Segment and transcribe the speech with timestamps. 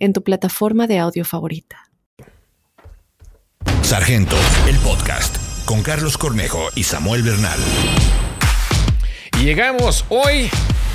[0.00, 1.90] en tu plataforma de audio favorita.
[3.82, 4.36] Sargento,
[4.68, 7.58] el podcast, con Carlos Cornejo y Samuel Bernal.
[9.40, 10.50] Y llegamos hoy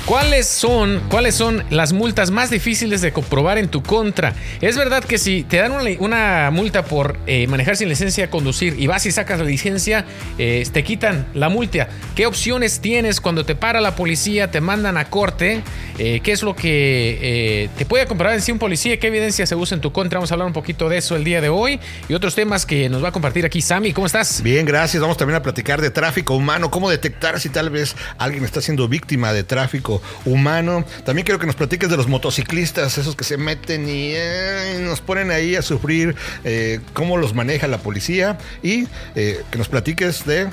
[0.06, 4.34] ¿Cuáles son, ¿Cuáles son las multas más difíciles de comprobar en tu contra?
[4.60, 8.86] Es verdad que si te dan una, multa por eh, manejar sin licencia conducir y
[8.86, 10.04] vas y sacas la licencia,
[10.38, 11.88] eh, te quitan la multa.
[12.14, 15.64] ¿Qué opciones tienes cuando te para la policía, te mandan a corte?
[15.98, 19.00] Eh, ¿Qué es lo que te puede comprobar en sí un policía?
[19.00, 20.20] ¿Qué evidencia se usa en tu contra?
[20.20, 22.88] Vamos a hablar un poquito de eso el día de hoy y otros temas que
[22.88, 23.92] nos va a compartir aquí Sammy.
[23.92, 24.40] ¿Cómo estás?
[24.40, 25.00] Bien, gracias.
[25.00, 28.86] Vamos también a platicar de tráfico humano, cómo detectar si tal vez alguien está siendo
[28.86, 30.84] víctima de tráfico humano.
[31.04, 35.00] También quiero que nos platiques de los motociclistas, esos que se meten y eh, nos
[35.00, 38.38] ponen ahí a sufrir eh, cómo los maneja la policía.
[38.62, 40.48] Y eh, que nos platiques de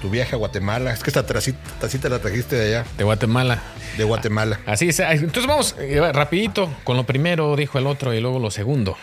[0.00, 0.92] tu viaje a Guatemala.
[0.92, 2.86] Es que esta tacita, la trajiste de allá.
[2.96, 3.62] De Guatemala.
[3.96, 4.60] De Guatemala.
[4.66, 5.00] Así es.
[5.00, 5.74] Entonces vamos
[6.12, 8.96] rapidito con lo primero, dijo el otro, y luego lo segundo.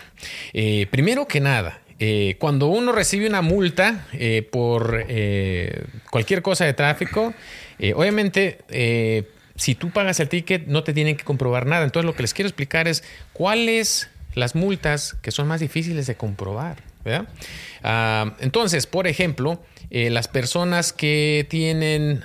[0.90, 1.80] primero que nada,
[2.38, 4.06] cuando uno recibe una multa
[4.50, 5.04] por
[6.10, 7.34] cualquier cosa de tráfico,
[7.94, 9.26] obviamente
[9.56, 11.84] si tú pagas el ticket, no te tienen que comprobar nada.
[11.84, 16.14] Entonces, lo que les quiero explicar es cuáles las multas que son más difíciles de
[16.14, 16.82] comprobar.
[17.82, 22.24] Ah, entonces, por ejemplo, eh, las personas que tienen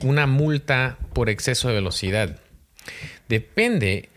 [0.00, 2.38] una multa por exceso de velocidad,
[3.28, 4.08] depende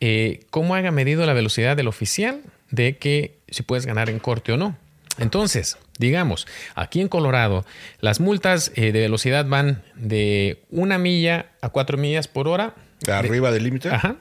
[0.00, 4.52] eh, cómo haya medido la velocidad del oficial de que si puedes ganar en corte
[4.52, 4.76] o no.
[5.18, 7.64] Entonces, digamos, aquí en Colorado,
[8.00, 12.74] las multas eh, de velocidad van de una milla a cuatro millas por hora.
[13.06, 13.90] arriba del límite.
[13.90, 14.16] Ajá.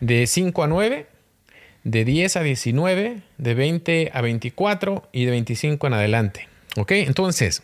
[0.00, 1.06] De 5 a 9,
[1.84, 6.48] de 10 a 19, de 20 a 24 y de 25 en adelante.
[6.76, 6.92] ¿Ok?
[6.92, 7.62] Entonces,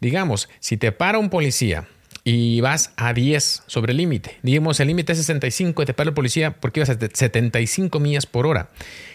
[0.00, 1.88] digamos, si te para un policía
[2.22, 6.10] y vas a 10 sobre el límite, digamos, el límite es 65 y te para
[6.10, 8.70] el policía porque ibas a 75 millas por hora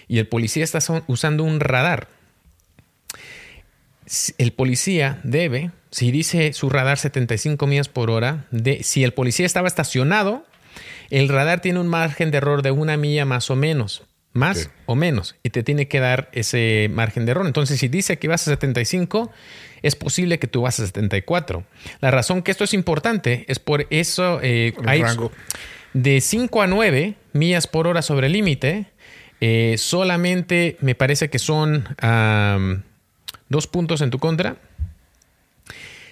[0.09, 2.09] y el policía está usando un radar
[4.37, 9.45] el policía debe, si dice su radar 75 millas por hora, de, si el policía
[9.45, 10.45] estaba estacionado,
[11.09, 14.03] el radar tiene un margen de error de una milla más o menos,
[14.33, 17.47] más o menos, y te tiene que dar ese margen de error.
[17.47, 19.31] Entonces, si dice que vas a 75,
[19.81, 21.65] es posible que tú vas a 74.
[21.99, 25.03] La razón que esto es importante es por eso eh, hay
[25.93, 28.87] de 5 a 9 millas por hora sobre el límite.
[29.39, 31.87] Eh, solamente me parece que son
[33.49, 34.57] dos puntos en tu contra.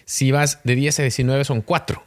[0.06, 2.04] Si vas de 10 a 19 son 4.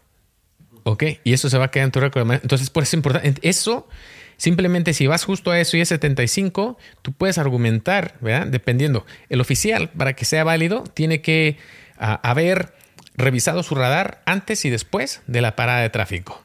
[0.84, 1.05] ¿Ok?
[1.25, 2.31] Y eso se va a quedar en tu récord.
[2.31, 3.41] Entonces, por eso es importante.
[3.49, 3.88] Eso,
[4.37, 8.47] simplemente si vas justo a eso y es 75, tú puedes argumentar, ¿verdad?
[8.47, 9.05] Dependiendo.
[9.28, 11.59] El oficial, para que sea válido, tiene que
[11.99, 12.72] ah, haber
[13.17, 16.44] revisado su radar antes y después de la parada de tráfico.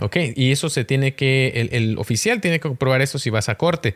[0.00, 3.56] Ok, y eso se tiene que, el, oficial tiene que comprobar eso si vas a
[3.56, 3.94] corte,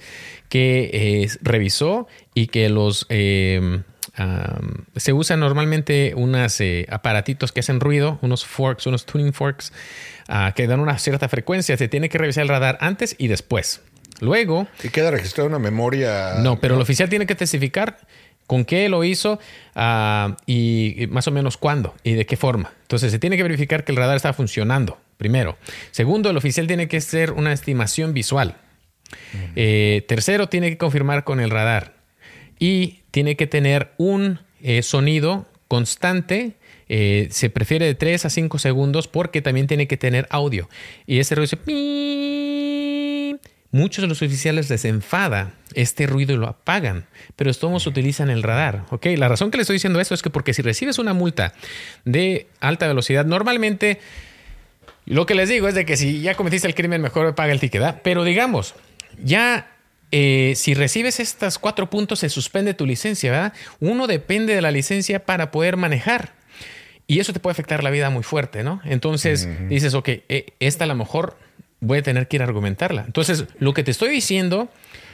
[0.49, 3.81] que eh, revisó y que los eh,
[4.97, 9.73] se usan normalmente unos eh, aparatitos que hacen ruido, unos forks, unos tuning forks,
[10.29, 11.77] ah, que dan una cierta frecuencia.
[11.77, 13.81] Se tiene que revisar el radar antes y después.
[14.21, 14.69] Luego.
[14.83, 16.35] ¿Y queda registrada una memoria?
[16.41, 17.99] No, pero el oficial tiene que testificar
[18.47, 19.41] con qué lo hizo
[19.75, 22.73] ah, y más o menos cuándo y de qué forma.
[22.83, 25.57] Entonces se tiene que verificar que el radar está funcionando, primero.
[25.91, 28.57] Segundo, el oficial tiene que hacer una estimación visual.
[29.57, 32.02] Eh, tercero, tiene que confirmar con el radar
[32.63, 36.53] y tiene que tener un eh, sonido constante.
[36.89, 40.69] Eh, se prefiere de 3 a 5 segundos porque también tiene que tener audio.
[41.05, 41.59] Y ese ruido dice...
[43.73, 48.45] Muchos de los oficiales les enfada este ruido y lo apagan, pero todos utilizan el
[48.45, 48.85] radar.
[48.91, 49.07] ¿ok?
[49.17, 51.55] La razón que le estoy diciendo esto es que porque si recibes una multa
[52.05, 53.99] de alta velocidad, normalmente
[55.07, 57.59] lo que les digo es de que si ya cometiste el crimen, mejor paga el
[57.59, 58.03] ticket.
[58.03, 58.75] Pero digamos,
[59.25, 59.72] ya
[60.13, 63.53] eh, si recibes estos cuatro puntos, se suspende tu licencia, ¿verdad?
[63.81, 66.35] Uno depende de la licencia para poder manejar.
[67.07, 68.81] Y eso te puede afectar la vida muy fuerte, ¿no?
[68.85, 71.37] Entonces dices, ok, eh, esta a lo mejor
[71.81, 73.05] voy a tener que ir a argumentarla.
[73.07, 74.69] Entonces, lo que te estoy diciendo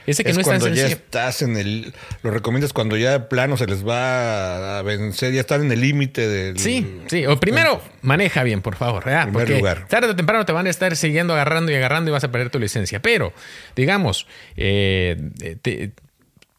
[0.07, 1.01] Ese que es no es tan cuando ya sencillo.
[1.03, 1.93] estás en el...
[2.23, 5.81] Lo recomiendas cuando ya de plano se les va a vencer, ya están en el
[5.81, 6.57] límite del...
[6.59, 7.25] Sí, sí.
[7.25, 9.05] O primero, maneja bien, por favor.
[9.05, 9.27] ¿verdad?
[9.27, 9.87] En primer lugar.
[9.87, 12.49] tarde o temprano te van a estar siguiendo, agarrando y agarrando y vas a perder
[12.49, 13.01] tu licencia.
[13.01, 13.33] Pero,
[13.75, 14.25] digamos,
[14.57, 15.17] eh,
[15.61, 15.91] te-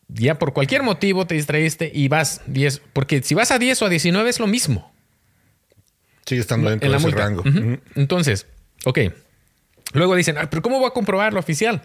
[0.09, 2.83] ya por cualquier motivo te distraíste y vas 10.
[2.93, 4.93] Porque si vas a 10 o a 19 es lo mismo.
[6.27, 7.23] Sigue estando dentro en de la ese multa.
[7.23, 7.79] rango.
[7.97, 8.47] Entonces,
[8.85, 8.99] ok.
[9.93, 11.83] Luego dicen, "Ah, pero ¿cómo voy a comprobar lo oficial?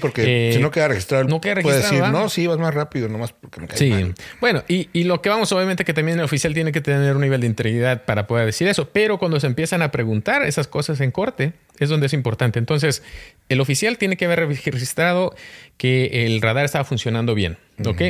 [0.00, 3.08] Porque Eh, si no queda registrado, no queda puede decir, no, sí, vas más rápido,
[3.08, 4.14] nomás porque me cae Sí, mal.
[4.40, 7.20] bueno, y, y lo que vamos, obviamente, que también el oficial tiene que tener un
[7.22, 11.00] nivel de integridad para poder decir eso, pero cuando se empiezan a preguntar esas cosas
[11.00, 12.58] en corte, es donde es importante.
[12.58, 13.02] Entonces,
[13.48, 15.34] el oficial tiene que haber registrado
[15.76, 18.02] que el radar estaba funcionando bien, ¿ok?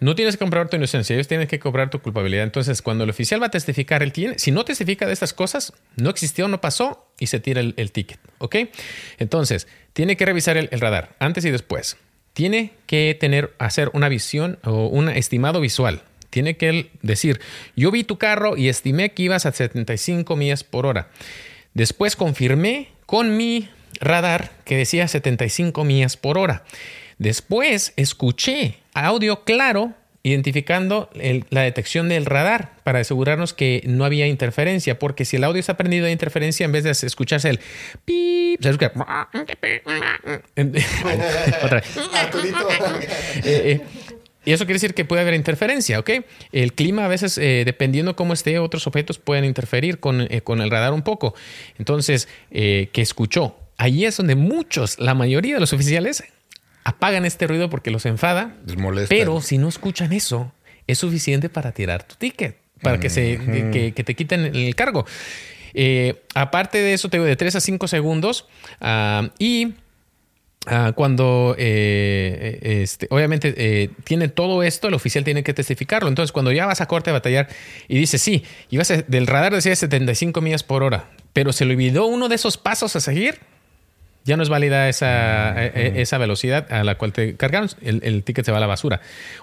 [0.00, 2.44] No tienes que comprobar tu inocencia, ellos tienen que cobrar tu culpabilidad.
[2.44, 5.72] Entonces, cuando el oficial va a testificar, él tiene, si no testifica de estas cosas,
[5.96, 8.56] no existió, no pasó y se tira el, ticket, ¿ok?
[9.18, 11.96] Entonces, tiene que revisar el, el radar antes y después.
[12.32, 16.02] Tiene que tener, hacer una visión o un estimado visual.
[16.30, 17.40] Tiene que decir,
[17.76, 21.10] yo vi tu carro y estimé que ibas a 75 millas por hora.
[21.74, 23.68] Después confirmé con mi
[24.00, 26.64] radar que decía 75 millas por hora.
[27.18, 29.94] Después escuché audio claro
[30.24, 35.44] identificando el- la detección del radar para asegurarnos que no había interferencia, porque si el
[35.44, 37.60] audio está prendido de interferencia, en vez de escucharse el
[38.04, 38.92] pip, se escucha...
[41.62, 41.86] Otra vez.
[43.44, 43.80] Eh, eh,
[44.46, 46.10] y eso quiere decir que puede haber interferencia, ¿ok?
[46.52, 50.60] El clima a veces, eh, dependiendo cómo esté, otros objetos pueden interferir con, eh, con
[50.60, 51.34] el radar un poco.
[51.78, 53.56] Entonces, eh, que escuchó.
[53.76, 56.24] Allí es donde muchos, la mayoría de los oficiales,
[56.84, 58.56] apagan este ruido porque los enfada.
[58.66, 59.14] Les molesta.
[59.14, 60.52] Pero si no escuchan eso,
[60.86, 63.38] es suficiente para tirar tu ticket, para que, se,
[63.72, 65.06] que, que te quiten el cargo.
[65.72, 68.46] Eh, aparte de eso, te digo de 3 a 5 segundos.
[68.80, 69.74] ah, y
[70.66, 76.08] ah, cuando, eh, este, obviamente, eh, tiene todo esto, el oficial tiene que testificarlo.
[76.08, 77.48] Entonces, cuando ya vas a corte a batallar
[77.88, 81.74] y dices, sí, ibas a- del radar decía 75 millas por hora, pero se le
[81.74, 83.40] olvidó uno de esos pasos a seguir,
[84.24, 88.00] ya no es válida esa, eh, eh, esa velocidad a la cual te cargaron, el,
[88.02, 89.00] el ticket se va a la basura.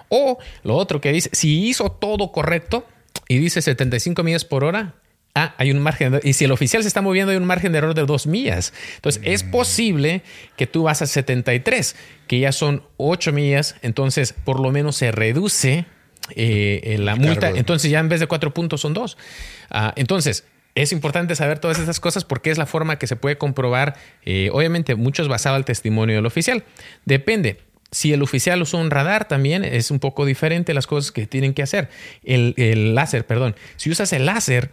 [0.08, 2.86] O lo otro que dice, si hizo todo correcto
[3.28, 4.94] y dice 75 millas por hora,
[5.34, 7.72] ah, hay un margen de Y si el oficial se está moviendo, hay un margen
[7.72, 8.72] de error de 2 millas.
[8.96, 10.22] Entonces, es posible
[10.56, 11.96] que tú vas a 73,
[12.26, 15.86] que ya son 8 millas, entonces por lo menos se reduce
[16.34, 17.50] eh, eh, la multa.
[17.50, 19.16] Entonces ya en vez de 4 puntos son 2.
[19.96, 23.94] entonces, es importante saber todas estas cosas porque es la forma que se puede comprobar,
[24.24, 26.64] eh, obviamente, mucho es basado al testimonio del oficial.
[27.04, 27.58] Depende.
[27.90, 31.52] Si el oficial usó un radar también es un poco diferente las cosas que tienen
[31.52, 31.90] que hacer.
[32.24, 33.54] El, láser, perdón.
[33.76, 34.70] Si usas el láser,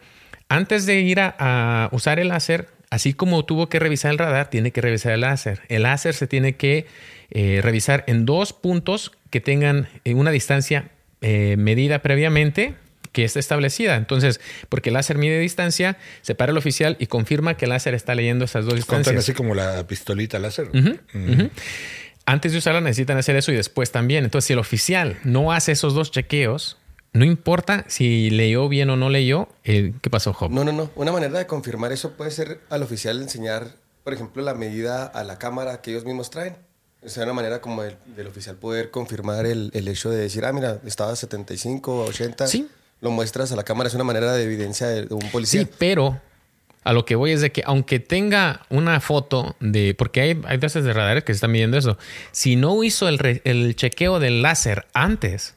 [0.48, 4.72] antes de ir a, usar el láser, así como tuvo que revisar el radar, tiene
[4.72, 5.62] que revisar el láser.
[5.68, 6.88] El láser se tiene que
[7.30, 10.92] eh, revisar en dos puntos que tengan eh, una distancia
[11.22, 12.76] medida previamente
[13.12, 13.96] que está establecida.
[13.96, 14.40] Entonces,
[14.70, 18.46] porque el láser mide distancia, separa el oficial y confirma que el láser está leyendo
[18.46, 19.24] esas dos Contan distancias.
[19.24, 20.70] así como la pistolita láser.
[20.74, 21.50] Ujú.
[22.26, 24.24] Antes de usarla necesitan hacer eso y después también.
[24.24, 26.78] Entonces, si el oficial no hace esos dos chequeos,
[27.12, 30.52] no importa si leyó bien o no leyó, eh, ¿qué pasó, Job?
[30.52, 30.92] No, no, no.
[30.96, 33.70] Una manera de confirmar eso puede ser al oficial enseñar,
[34.04, 36.56] por ejemplo, la medida a la cámara que ellos mismos traen.
[37.02, 40.46] O sea, una manera como el- del oficial poder confirmar el, el hecho de decir,
[40.46, 42.46] ah, mira, estaba a 75, 80.
[42.46, 42.68] Sí.
[43.02, 43.88] Lo muestras a la cámara.
[43.88, 45.62] Es una manera de evidencia de, un policía.
[45.62, 46.20] Sí, pero
[46.84, 50.58] a lo que voy es de que aunque tenga una foto de, porque hay, hay
[50.58, 51.98] veces de radares que se están midiendo eso,
[52.32, 55.56] si no hizo el, re- el chequeo del láser antes,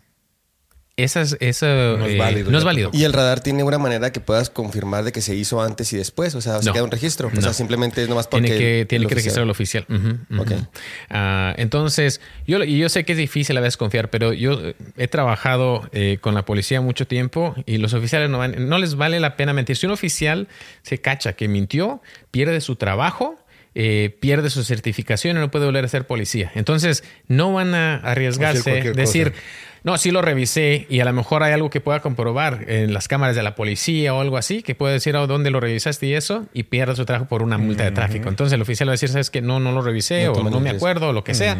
[0.96, 2.90] esa es, esa, No es eh, válido, no es válido.
[2.92, 5.96] Y el radar tiene una manera que puedas confirmar de que se hizo antes y
[5.96, 6.34] después.
[6.34, 6.72] O sea, se No.
[6.74, 7.28] queda un registro.
[7.28, 7.40] O No.
[7.40, 8.46] sea, simplemente es nomás porque...
[8.48, 10.18] Tiene que, tiene que registrar oficial- el oficial.
[10.28, 10.54] Ujú, ujú.
[10.60, 10.68] Ok.
[11.10, 14.76] Ah, entonces, yo, y yo sé que es difícil a veces confiar, pero yo eh,
[14.98, 18.94] he trabajado eh, con la policía mucho tiempo y los oficiales no, van- no les
[18.96, 19.76] vale la pena mentir.
[19.76, 20.48] Si un oficial
[20.82, 23.38] se cacha que mintió, pierde su trabajo.
[23.74, 26.52] eh, pierde su certificación y no puede volver a ser policía.
[26.54, 29.42] Entonces, no van a arriesgarse, decir, cosa.
[29.84, 33.08] No, sí lo revisé y a lo mejor hay algo que pueda comprobar en las
[33.08, 36.14] cámaras de la policía o algo así, que puede decir a dónde lo revisaste y
[36.14, 38.28] eso, y pierde su trabajo por una multa de tráfico.
[38.28, 40.60] Entonces el oficial va a decir, sabes que no, no lo revisé No o no
[40.60, 41.56] me acuerdo o lo que sea.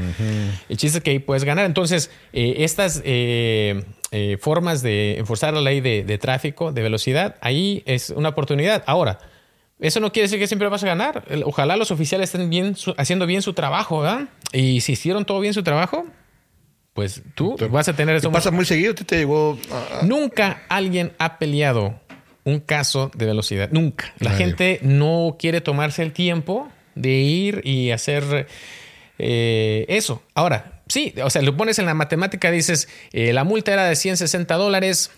[0.68, 1.66] El chiste es que ahí puedes ganar.
[1.66, 7.36] Entonces, eh, estas eh, eh, formas de enforzar la ley de, de tráfico, de velocidad,
[7.40, 8.84] ahí es una oportunidad.
[8.86, 9.18] Ahora,
[9.80, 11.24] eso no quiere decir que siempre vas a ganar.
[11.44, 14.28] Ojalá los oficiales estén bien su- haciendo bien su trabajo, ¿verdad?
[14.52, 16.06] Y si hicieron todo bien su trabajo,
[16.94, 18.32] pues tú vas a tener ¿Te eso.
[18.32, 18.92] pasa muy seguido?
[18.92, 21.98] ¿A ti te llegó a- a- Nunca alguien ha peleado
[22.44, 23.68] un caso de velocidad.
[23.70, 24.12] Nunca.
[24.18, 24.44] La Nadie.
[24.44, 28.46] gente no quiere tomarse el tiempo de ir y hacer
[29.18, 30.22] eh, eso.
[30.34, 33.94] Ahora, sí, o sea, lo pones en la matemática, dices, eh, la multa era de
[33.96, 35.10] 160 dólares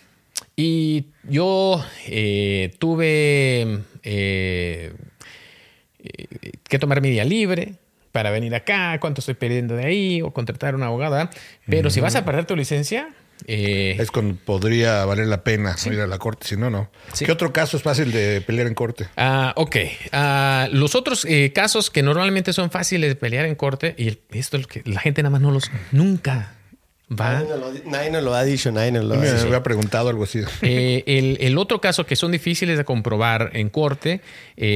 [0.55, 3.79] y yo eh, tuve
[6.69, 7.75] que tomar mi día libre
[8.15, 11.29] para venir acá, cuánto estoy perdiendo de ahí, o contratar una abogada.
[11.67, 13.09] Pero si vas a perder tu licencia,
[13.45, 16.89] eh, es cuando podría valer la pena ir a la corte, si no, no.
[17.19, 19.07] ¿Qué otro caso es fácil de pelear en corte?
[19.17, 19.75] Ah, ok.
[20.13, 24.55] Ah, los otros eh, casos que normalmente son fáciles de pelear en corte, y esto
[24.55, 25.69] es lo que la gente nada más no los.
[25.91, 26.53] Nunca
[27.11, 27.43] va.
[27.85, 29.33] Nadie nos lo, ha dicho, nadie nos lo ha dicho.
[29.33, 30.39] Me había preguntado algo así.
[30.61, 34.21] Eh, el, otro caso que son difíciles de comprobar en corte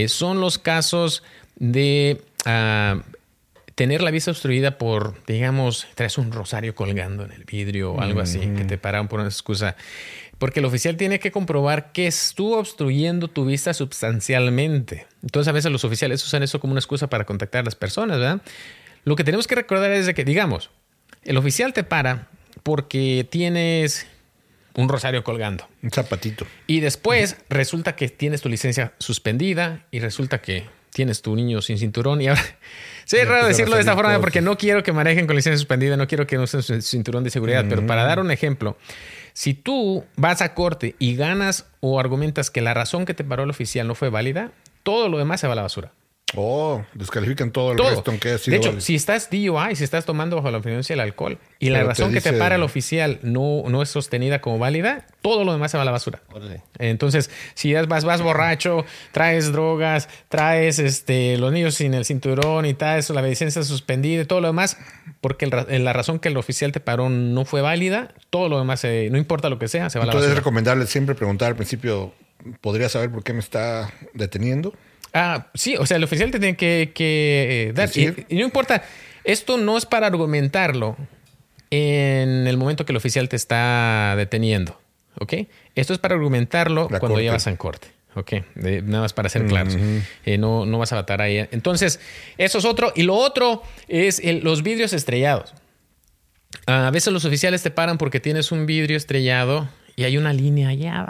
[0.09, 1.23] son los casos
[1.55, 2.19] de.
[2.45, 3.01] Ah,
[3.79, 8.19] tener la vista obstruida por, digamos, traes un rosario colgando en el vidrio o algo
[8.19, 9.77] así, que te pararon por una excusa.
[10.37, 15.07] Porque el oficial tiene que comprobar que estuvo obstruyendo tu vista sustancialmente.
[15.23, 18.19] Entonces, a veces los oficiales usan eso como una excusa para contactar a las personas,
[18.19, 18.41] ¿verdad?
[19.05, 20.71] Lo que tenemos que recordar es de que, digamos,
[21.23, 22.27] el oficial te para
[22.63, 24.07] porque tienes
[24.75, 25.69] un rosario colgando.
[25.81, 26.45] Un zapatito.
[26.67, 31.77] Y después resulta que tienes tu licencia suspendida y resulta que tienes tu niño sin
[31.77, 32.43] cinturón y ahora
[33.09, 35.97] Sí, es raro decirlo de esta forma porque no quiero que manejen con licencia suspendida,
[35.97, 38.77] no quiero que usen su cinturón de seguridad, pero para dar un ejemplo,
[39.33, 43.41] si tú vas a corte y ganas o argumentas que la razón que te paró
[43.41, 44.51] el oficial no fue válida,
[44.83, 45.91] todo lo demás se va a la basura.
[46.35, 50.51] Oh, descalifican todo el resto aunque De hecho, si estás DUI, si estás tomando bajo
[50.51, 53.89] la influencia del alcohol y la razón que te para el oficial no, no es
[53.89, 56.21] sostenida como válida, todo lo demás se va a la basura.
[56.77, 62.73] Entonces, si vas, vas borracho, traes drogas, traes este, los niños sin el cinturón y
[62.73, 64.77] tal, eso, la licencia suspendida y todo lo demás,
[65.21, 69.17] porque la razón que el oficial te paró no fue válida, todo lo demás, no
[69.17, 70.25] importa lo que sea, se va a la basura.
[70.25, 72.13] Entonces, es recomendable siempre preguntar al principio,
[72.61, 74.73] ¿podría saber por qué me está deteniendo?
[75.13, 77.89] Ah, sí, o sea, el oficial te tiene que, eh, dar.
[77.95, 78.83] Y, no importa,
[79.23, 80.97] esto no es para argumentarlo
[81.71, 84.79] en el momento que el oficial te está deteniendo,
[85.19, 85.33] ¿ok?
[85.75, 87.87] Esto es para argumentarlo cuando ya vas en corte.
[88.15, 89.77] Ok, nada más para ser claros.
[90.25, 91.47] Eh, no, no vas a matar ahí.
[91.51, 91.99] Entonces,
[92.37, 92.91] eso es otro.
[92.95, 95.53] Y lo otro es los vidrios estrellados.
[96.65, 100.69] A veces los oficiales te paran porque tienes un vidrio estrellado y hay una línea
[100.69, 101.05] allá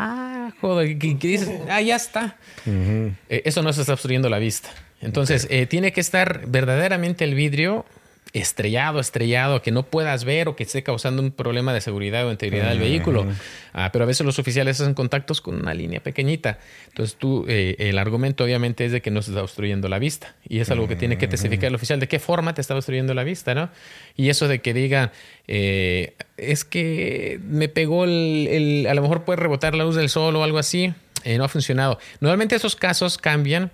[0.62, 2.38] que, dices, ah, ya está.
[2.66, 3.14] Eh,
[3.46, 4.70] eso no se está obstruyendo la vista.
[5.02, 7.86] Entonces, eh, tiene que estar verdaderamente el vidrio
[8.34, 12.32] estrellado, estrellado, que no puedas ver o que esté causando un problema de seguridad o
[12.32, 13.26] integridad del vehículo.
[13.74, 16.60] Ah, pero a veces los oficiales hacen contactos con una línea pequeñita.
[16.90, 20.36] Entonces tú, eh, el argumento obviamente es de que no se está obstruyendo la vista.
[20.48, 23.14] Y es algo que tiene que testificar el oficial de qué forma te está obstruyendo
[23.14, 23.70] la vista, ¿no?
[24.16, 25.12] Y eso de que diga,
[25.48, 30.36] eh, es que me pegó el, a lo mejor puede rebotar la luz del sol
[30.36, 30.94] o algo así,
[31.24, 32.00] eh, no ha funcionado.
[32.20, 33.72] Normalmente esos casos cambian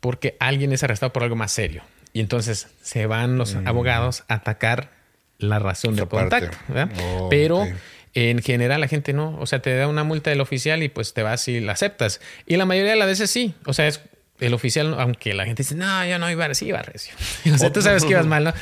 [0.00, 1.82] porque alguien es arrestado por algo más serio.
[2.12, 3.66] Y entonces se van los mm.
[3.66, 4.90] abogados a atacar
[5.38, 6.56] la razón de contacto.
[7.30, 7.66] Pero
[8.14, 9.38] en general la gente no.
[9.38, 12.20] O sea, te da una multa del oficial y pues te vas y la aceptas.
[12.46, 13.54] Y la mayoría de las veces sí.
[13.66, 14.00] O sea, es
[14.40, 17.14] el oficial, aunque la gente dice, no, ya no iba, sí iba recio.
[17.54, 18.52] o sea, tú sabes que ibas mal, ¿no?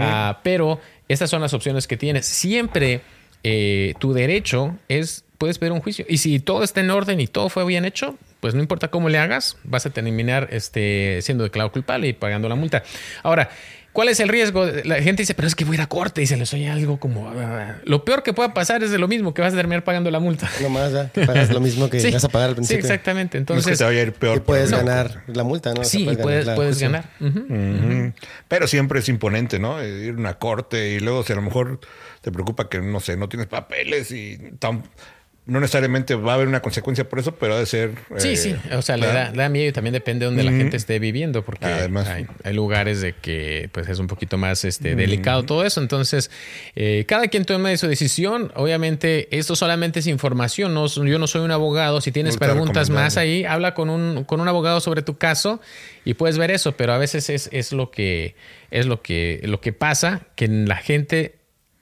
[0.00, 2.26] Ah, pero estas son las opciones que tienes.
[2.26, 3.02] Siempre
[3.42, 6.04] eh, tu derecho es, puedes pedir un juicio.
[6.08, 9.08] Y si todo está en orden y todo fue bien hecho, pues no importa cómo
[9.08, 12.82] le hagas, vas a terminar este, siendo declarado culpable y pagando la multa.
[13.22, 13.48] Ahora,
[13.94, 14.66] ¿Cuál es el riesgo?
[14.82, 16.68] La gente dice, pero es que voy a ir a corte y se les oye
[16.68, 17.30] algo como...
[17.30, 20.10] Ah, lo peor que pueda pasar es de lo mismo, que vas a terminar pagando
[20.10, 20.50] la multa.
[20.60, 21.12] No más, ya.
[21.24, 22.82] pagas lo mismo que vas a pagar al principio.
[22.82, 23.38] Sí, exactamente.
[23.38, 23.70] Entonces...
[23.70, 24.42] No te vaya a ir peor.
[24.42, 25.84] puedes ganar la multa, ¿no?
[25.84, 27.08] Sí, puedes, puedes, ganar.
[28.48, 29.80] Pero siempre es imponente, ¿no?
[29.82, 31.78] Ir a una corte y luego si a lo mejor
[32.20, 34.82] te preocupa que, no sé, no tienes papeles y tan
[35.46, 37.92] no necesariamente va a haber una consecuencia por eso, pero ha de ser.
[38.16, 38.56] Sí, sí.
[38.72, 41.66] O sea, le da, miedo y también depende de donde la gente esté viviendo, porque
[41.66, 45.82] hay, lugares de que pues es un poquito más este, delicado todo eso.
[45.82, 46.30] Entonces,
[46.76, 48.52] eh, cada quien toma su decisión.
[48.54, 50.72] Obviamente, esto solamente es información.
[50.72, 52.00] No, yo no soy un abogado.
[52.00, 55.60] Si tienes preguntas más ahí, habla con un, con un abogado sobre tu caso
[56.06, 56.72] y puedes ver eso.
[56.72, 58.34] Pero a veces es, es lo que
[58.70, 61.34] es lo que lo que pasa, que la gente,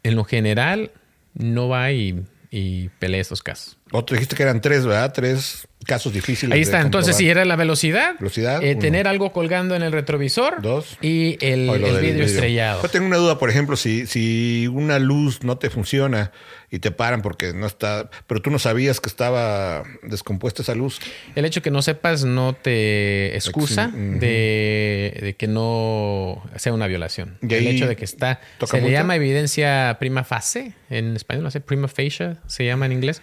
[0.03, 0.91] en lo general,
[1.35, 3.79] no va y y peleé estos casos.
[3.91, 5.13] Otro dijiste que eran tres, ¿verdad?
[5.13, 6.55] Tres casos difíciles.
[6.55, 6.81] Ahí está.
[6.81, 10.63] Entonces, si era la velocidad, velocidad eh, tener algo colgando en el retrovisor.
[10.63, 10.99] Dos.
[11.01, 11.71] Y el,
[12.01, 12.83] vidrio, estrellado.
[12.83, 16.33] Yo tengo una duda, por ejemplo, si, si una luz no te funciona
[16.73, 21.01] y te paran porque no está, pero tú no sabías que estaba descompuesta esa luz.
[21.35, 27.37] El hecho que no sepas no te excusa de, que no sea una violación.
[27.43, 31.61] el hecho de que está, se le llama evidencia prima fase, en español, no sé,
[31.61, 33.21] prima facie, se llama en inglés,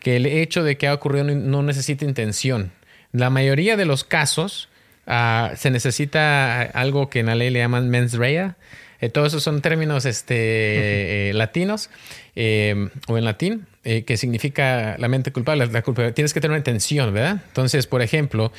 [0.00, 2.72] que el hecho de que ha ocurrido no, necesita intención.
[3.12, 4.68] La mayoría de los casos
[5.06, 8.56] ah, se necesita algo que en la ley le llaman mens rea,
[9.00, 11.88] Eh, todos esos son términos este, eh, latinos
[12.34, 15.64] eh, o en latín, eh, que significa la mente culpable.
[15.66, 17.40] La culpa, tienes que tener una intención, ¿verdad?
[17.46, 18.50] Entonces, por ejemplo,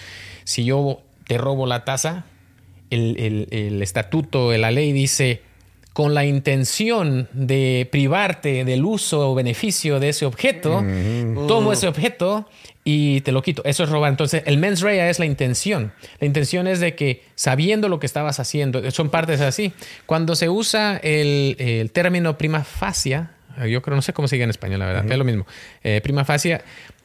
[0.46, 2.24] si yo te robo la taza,
[2.90, 5.42] el, el, el estatuto, la ley dice
[6.00, 10.82] con la intención de privarte del uso o beneficio de ese objeto,
[11.46, 12.48] tomo ese objeto
[12.86, 13.64] y te lo quito.
[13.66, 14.10] Eso es robar.
[14.10, 15.92] Entonces, el mens rea es la intención.
[16.22, 19.74] La intención es de que sabiendo lo que estabas haciendo, son partes así.
[20.06, 23.26] Cuando se usa el, el término prima facie,
[23.68, 25.46] yo creo, no sé cómo se dice en español, la verdad, es lo mismo.
[25.84, 26.62] Eh, prima facie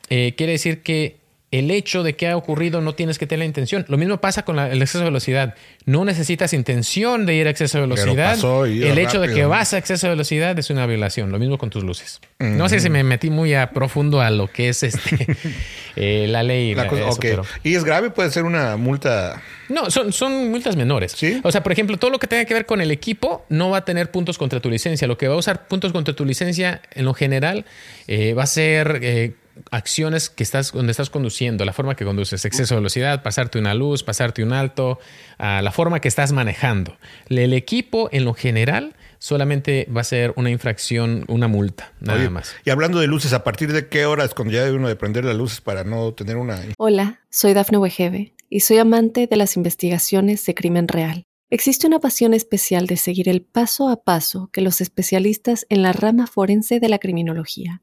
[0.08, 1.16] eh, quiere decir que
[1.58, 3.84] el hecho de que ha ocurrido no tienes que tener la intención.
[3.88, 5.54] Lo mismo pasa con la, el exceso de velocidad.
[5.86, 8.36] No necesitas intención de ir a exceso de velocidad.
[8.66, 11.30] el hecho de que vas a exceso de velocidad es una violación.
[11.30, 12.20] Lo mismo con tus luces.
[12.40, 15.28] No sé si me metí muy a profundo a lo que es este
[15.96, 16.74] eh, la ley.
[16.74, 18.10] La cosa, eso, ¿Y es grave?
[18.10, 19.40] ¿Puede ser una multa?
[19.68, 21.12] No, son, son multas menores.
[21.12, 21.40] ¿Sí?
[21.44, 23.78] O sea, por ejemplo, todo lo que tenga que ver con el equipo no va
[23.78, 25.06] a tener puntos contra tu licencia.
[25.06, 27.64] Lo que va a usar puntos contra tu licencia en lo general
[28.08, 28.98] eh, va a ser...
[29.02, 29.34] Eh,
[29.70, 33.74] acciones que estás donde estás conduciendo, la forma que conduces, exceso de velocidad, pasarte una
[33.74, 34.98] luz, pasarte un alto,
[35.38, 36.96] uh, la forma que estás manejando.
[37.28, 42.30] El equipo en lo general solamente va a ser una infracción, una multa, nada Oye,
[42.30, 42.54] más.
[42.64, 44.96] Y hablando de luces, ¿a partir de qué hora es cuando ya debe uno de
[44.96, 46.60] prender las luces para no tener una...
[46.78, 51.24] Hola, soy Dafne Wegebe y soy amante de las investigaciones de crimen real.
[51.50, 55.92] Existe una pasión especial de seguir el paso a paso que los especialistas en la
[55.92, 57.82] rama forense de la criminología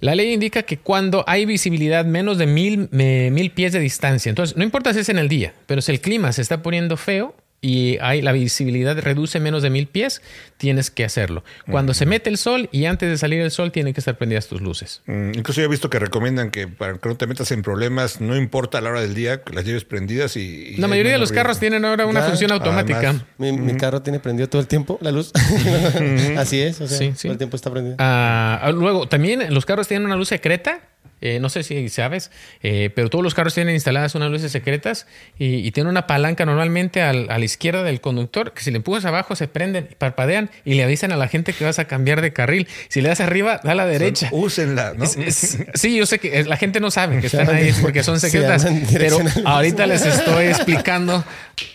[0.00, 4.28] La ley indica que cuando hay visibilidad menos de mil, me, mil pies de distancia,
[4.28, 6.98] entonces no importa si es en el día, pero si el clima se está poniendo
[6.98, 10.20] feo y hay, la visibilidad reduce menos de mil pies,
[10.56, 11.44] tienes que hacerlo.
[11.70, 11.98] Cuando uh -huh.
[11.98, 14.60] se mete el sol y antes de salir el sol tienen que estar prendidas tus
[14.60, 15.00] luces.
[15.06, 18.20] Mm, incluso yo he visto que recomiendan que para que no te metas en problemas,
[18.20, 20.40] no importa la hora del día, que las lleves prendidas y...
[20.40, 22.98] y la mayoría de los carros tienen ahora una Ya, función automática.
[22.98, 25.30] además, Mi, mi carro tiene prendido todo el tiempo la luz.
[26.36, 27.22] Así es, o sea, Sí, sí.
[27.28, 27.96] todo el tiempo está prendido.
[27.98, 30.80] Ah, luego, también los carros tienen una luz secreta.
[31.22, 32.30] Eh, no sé si sabes,
[32.62, 35.06] eh, pero todos los carros tienen instaladas unas luces secretas
[35.38, 38.78] y, y tienen una palanca normalmente al- a la izquierda del conductor que si le
[38.78, 42.20] empujas abajo se prenden, parpadean y le avisan a la gente que vas a cambiar
[42.22, 42.66] de carril.
[42.88, 44.28] Si le das arriba, da a la derecha.
[44.32, 45.04] Úsenla, ¿no?
[45.04, 48.02] Es- es- sí, yo sé que eh, la gente no sabe que están ahí porque
[48.02, 51.24] son Se secretas, pero ahorita les estoy explicando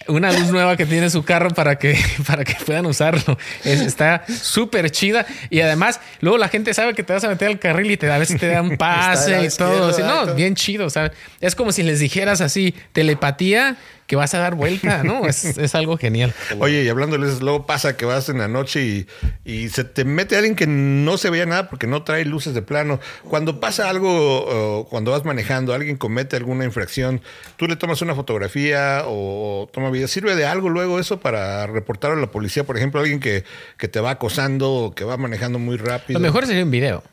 [0.09, 3.37] una luz nueva que tiene su carro para que, para que puedan usarlo.
[3.63, 7.47] Es- está súper chida y además luego la gente sabe que te vas a meter
[7.47, 9.87] al carril y te, a veces te dan pase y todo.
[9.87, 11.11] así, no, bien chido, ¿sabes?
[11.41, 15.25] Es como si les dijeras así, telepatía, que vas a dar vuelta, ¿no?
[15.27, 16.33] Es, es algo genial.
[16.59, 19.07] Oye, y hablándoles, luego pasa que vas en la noche y,
[19.43, 22.61] y se te mete alguien que no se veía nada porque no trae luces de
[22.61, 22.99] plano.
[23.23, 27.21] Cuando pasa algo, o cuando vas manejando, alguien comete alguna infracción,
[27.57, 30.07] tú le tomas una fotografía o, o toma video.
[30.07, 32.63] ¿Sirve de algo luego eso para reportar a la policía?
[32.63, 33.43] Por ejemplo, alguien que,
[33.77, 36.19] que te va acosando o que va manejando muy rápido.
[36.19, 37.03] Lo mejor sería un video.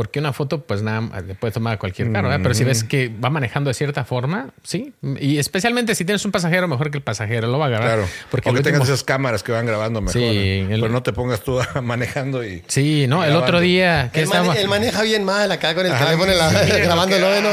[0.00, 2.40] Porque una foto, pues nada, le puede tomar a cualquier carro, ¿verdad?
[2.42, 4.94] Pero si ves que va manejando de cierta forma, sí.
[5.20, 7.88] Y especialmente si tienes un pasajero, mejor que el pasajero lo va a agarrar.
[7.98, 10.14] Claro, Porque o que tengas esas cámaras que van grabando mejor.
[10.14, 10.60] Sí, ¿eh?
[10.70, 12.62] el- Pero no te pongas tú manejando y...
[12.66, 14.58] Sí, no, el otro día que Él, mane- estaba.
[14.58, 17.26] él maneja bien mal acá con el Ajá, teléfono sí, grabándolo.
[17.42, 17.50] ¿no?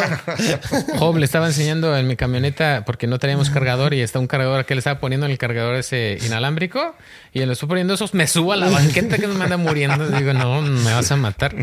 [0.99, 4.63] Job le estaba enseñando en mi camioneta porque no teníamos cargador y está un cargador
[4.63, 6.95] que le estaba poniendo en el cargador ese inalámbrico
[7.33, 10.07] y le estoy poniendo esos, me subo a la banqueta que me anda muriendo.
[10.09, 11.53] Digo, no, me vas a matar.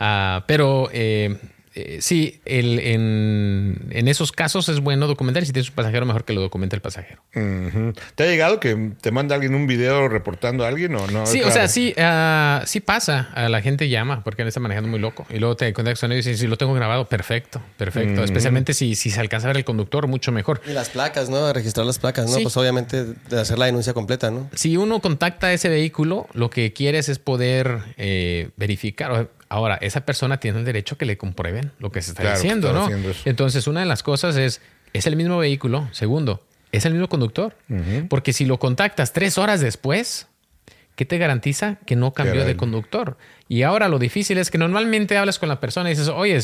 [0.00, 1.36] Ah, pero eh,
[1.74, 6.04] eh, sí, el, en, en esos casos es bueno documentar y si tienes un pasajero,
[6.04, 7.22] mejor que lo documente el pasajero.
[8.14, 11.24] ¿Te ha llegado que te manda alguien un video reportando a alguien o no?
[11.24, 13.30] Sí, o sea, sí, ah, sí pasa.
[13.34, 15.26] A la gente llama porque él está manejando muy loco.
[15.30, 18.22] Y luego te contactas con ellos y dices, si lo tengo grabado, perfecto, perfecto.
[18.22, 20.60] Especialmente si, si se alcanza a ver el conductor, mucho mejor.
[20.68, 21.50] Y las placas, ¿no?
[21.54, 22.36] Registrar las placas, ¿no?
[22.36, 22.42] Sí.
[22.42, 24.50] Pues obviamente de hacer la denuncia completa, ¿no?
[24.54, 29.30] Si uno contacta ese vehículo, lo que quieres es poder eh, verificar.
[29.52, 32.36] Ahora, esa persona tiene el derecho a que le comprueben lo que se está Claro,
[32.38, 32.84] diciendo, está ¿no?
[32.86, 33.12] haciendo.
[33.26, 34.62] Entonces, una de las cosas es,
[34.94, 35.88] ¿es el mismo vehículo?
[35.92, 37.54] Segundo, ¿es el mismo conductor?
[38.08, 40.26] Porque si lo contactas tres horas después,
[40.96, 43.16] ¿qué te garantiza que no cambió de conductor?
[43.48, 46.38] Y ahora lo difícil es que normalmente hablas con la persona y dices, oye,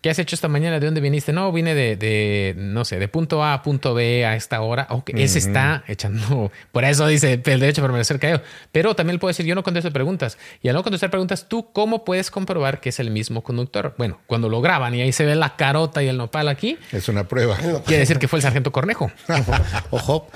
[0.00, 0.80] ¿qué has hecho esta mañana?
[0.80, 1.30] ¿De dónde viniste?
[1.30, 4.86] No, vine de, de, no sé, de punto A a punto B a esta hora.
[4.88, 8.42] Ok, ese está echando, por eso dice el derecho a permanecer callado.
[8.72, 10.38] Pero también puedo decir, yo no contesto preguntas.
[10.62, 13.94] Y al no contestar preguntas, ¿tú cómo puedes comprobar que es el mismo conductor?
[13.98, 17.08] Bueno, cuando lo graban y ahí se ve la carota y el nopal aquí, Es
[17.10, 17.56] una prueba.
[17.84, 19.10] quiere decir que fue el sargento Cornejo.
[19.90, 20.28] Ojo.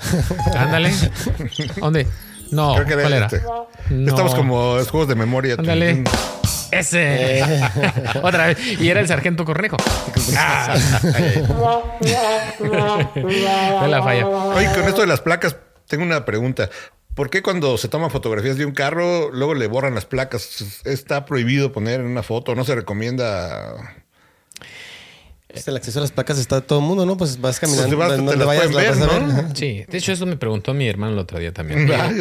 [0.55, 0.91] Ándale.
[1.77, 2.05] ¿Dónde?
[2.51, 3.25] No, Creo que era ¿cuál era?
[3.27, 3.41] este.
[3.89, 4.09] No.
[4.09, 5.55] Estamos como los juegos de memoria.
[5.57, 6.03] Ándale.
[6.71, 7.43] Ese.
[8.23, 8.57] Otra vez.
[8.79, 9.77] Y era el sargento Cornejo.
[10.37, 10.75] Ah.
[13.87, 14.27] La falla.
[14.27, 15.55] Oye, con esto de las placas,
[15.87, 16.69] tengo una pregunta.
[17.15, 20.81] ¿Por qué cuando se toman fotografías de un carro, luego le borran las placas?
[20.85, 22.55] ¿Está prohibido poner en una foto?
[22.55, 23.98] ¿No se recomienda?
[25.51, 27.17] Pues el acceso a las placas está todo el mundo, ¿no?
[27.17, 27.97] Pues vas caminando.
[27.97, 29.33] Pues te vas- vayas, ver, vas a ¿no?
[29.47, 29.57] ver.
[29.57, 31.89] Sí, de hecho eso me preguntó mi hermano el otro día también.
[31.99, 32.11] Ah,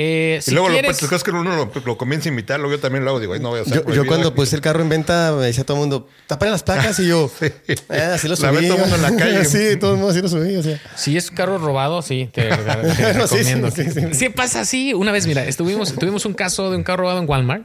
[0.00, 2.60] Eh, y si luego lo, quieres- pues, es que uno lo, lo comienza a imitar,
[2.60, 4.06] luego yo también lo hago, digo, "Ay, no voy a ser Yo, yo prohibido".
[4.06, 7.08] cuando puse el carro en venta me decía todo el mundo, tapen las placas y
[7.08, 7.28] yo,
[7.90, 8.68] "Ah, así lo La ve subí.
[8.68, 9.44] todo el mundo en la calle.
[9.44, 10.54] sí, todo el mundo así lo subí.
[10.54, 13.70] O sea, Si es carro robado, sí, te, te No, sí, recomiendo.
[13.72, 14.06] sí, sí, sí.
[14.14, 14.94] Sí pasa así.
[14.94, 17.64] Una vez, mira, estuvimos, tuvimos un caso de un carro robado en Walmart.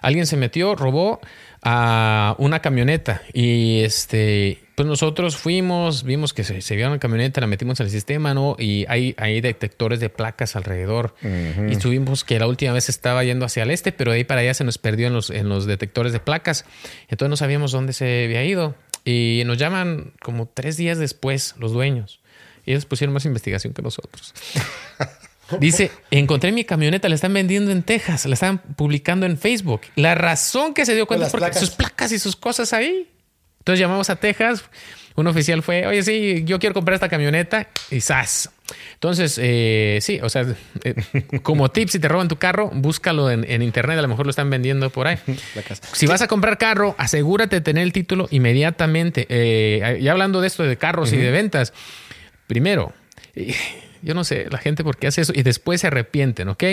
[0.00, 1.20] Alguien se metió, robó
[1.62, 7.40] a una camioneta y este, pues nosotros fuimos, vimos que se, se vio una camioneta,
[7.40, 8.54] la metimos en el sistema, ¿no?
[8.58, 11.16] Y hay, hay detectores de placas alrededor.
[11.68, 14.42] Y tuvimos que la última vez estaba yendo hacia el este, pero de ahí para
[14.42, 16.64] allá se nos perdió en los, en los detectores de placas.
[17.08, 18.76] Entonces no sabíamos dónde se había ido.
[19.04, 22.20] Y nos llaman como tres días después los dueños.
[22.64, 24.32] Y ellos pusieron más investigación que nosotros.
[25.60, 29.82] Dice, encontré mi camioneta, la están vendiendo en Texas, la están publicando en Facebook.
[29.96, 31.60] La razón que se dio cuenta es porque placas.
[31.60, 33.08] sus placas y sus cosas ahí.
[33.60, 34.64] Entonces llamamos a Texas,
[35.14, 38.50] un oficial fue, oye, sí, yo quiero comprar esta camioneta y ¡zas!
[38.94, 40.46] Entonces, eh, sí, o sea,
[40.84, 40.94] eh,
[41.42, 44.30] como tip, si te roban tu carro, búscalo en, en internet, a lo mejor lo
[44.30, 45.18] están vendiendo por ahí.
[45.92, 49.26] Si vas a comprar carro, asegúrate de tener el título inmediatamente.
[49.28, 51.72] Eh, y hablando de esto de carros y de ventas,
[52.46, 52.92] primero,
[53.34, 53.54] eh,
[54.02, 56.64] yo no sé, la gente por qué hace eso y después se arrepienten, ¿ok?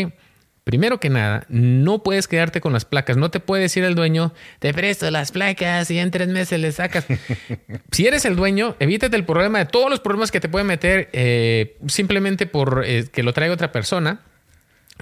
[0.66, 3.18] Primero que nada, no puedes quedarte con las placas.
[3.18, 6.72] No te puede decir el dueño, te presto las placas y en tres meses le
[6.72, 7.06] sacas.
[7.92, 11.10] si eres el dueño, evítate el problema de todos los problemas que te pueden meter
[11.14, 14.22] eh, simplemente por eh, que lo traiga otra persona.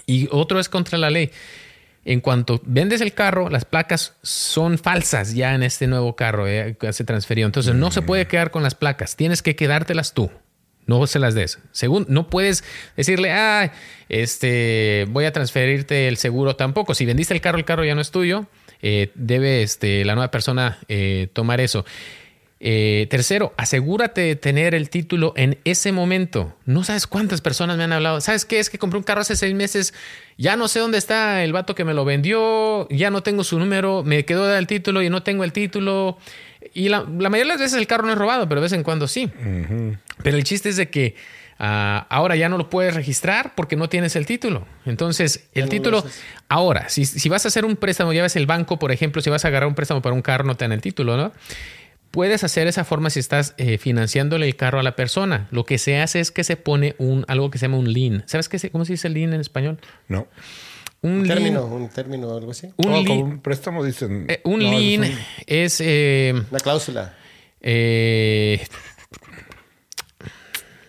[0.05, 1.31] Y otro es contra la ley.
[2.03, 6.75] En cuanto vendes el carro, las placas son falsas ya en este nuevo carro eh,
[6.77, 7.45] que se transferió.
[7.45, 9.15] Entonces no se puede quedar con las placas.
[9.15, 10.29] Tienes que quedártelas tú.
[10.85, 11.59] No se las des.
[11.71, 12.63] Según, no puedes
[12.97, 13.71] decirle, ah,
[14.09, 16.93] este, voy a transferirte el seguro tampoco.
[16.93, 18.47] Si vendiste el carro, el carro ya no es tuyo.
[18.81, 21.85] Eh, debe este, la nueva persona eh, tomar eso.
[22.65, 26.55] Eh, tercero, asegúrate de tener el título en ese momento.
[26.65, 28.21] No sabes cuántas personas me han hablado.
[28.21, 28.59] ¿Sabes qué?
[28.59, 29.93] Es que compré un carro hace seis meses.
[30.37, 32.87] Ya no sé dónde está el vato que me lo vendió.
[32.89, 34.03] Ya no tengo su número.
[34.03, 36.17] Me quedó el título y no tengo el título.
[36.73, 38.73] Y la, la mayoría de las veces el carro no es robado, pero de vez
[38.73, 39.29] en cuando sí.
[40.23, 41.15] Pero el chiste es de que
[41.59, 44.65] ah, ahora ya no lo puedes registrar porque no tienes el título.
[44.86, 46.03] Entonces, el título,
[46.49, 49.29] ahora, si, si vas a hacer un préstamo, ya ves el banco, por ejemplo, si
[49.29, 51.31] vas a agarrar un préstamo para un carro, no te dan el título, ¿no?
[52.09, 55.47] Puedes hacer esa forma si estás eh, financiándole el carro a la persona.
[55.49, 58.23] Lo que se hace es que se pone un algo que se llama un lien.
[58.27, 59.79] ¿Sabes qué cómo se dice lien en español?
[60.07, 60.27] No.
[61.03, 62.67] Un, Un lien- término, un término o algo así.
[62.77, 64.25] Un, Oh, un préstamo dicen.
[64.29, 67.13] eh, un No, lien es un- es, eh, Una cláusula.
[67.61, 68.65] eh,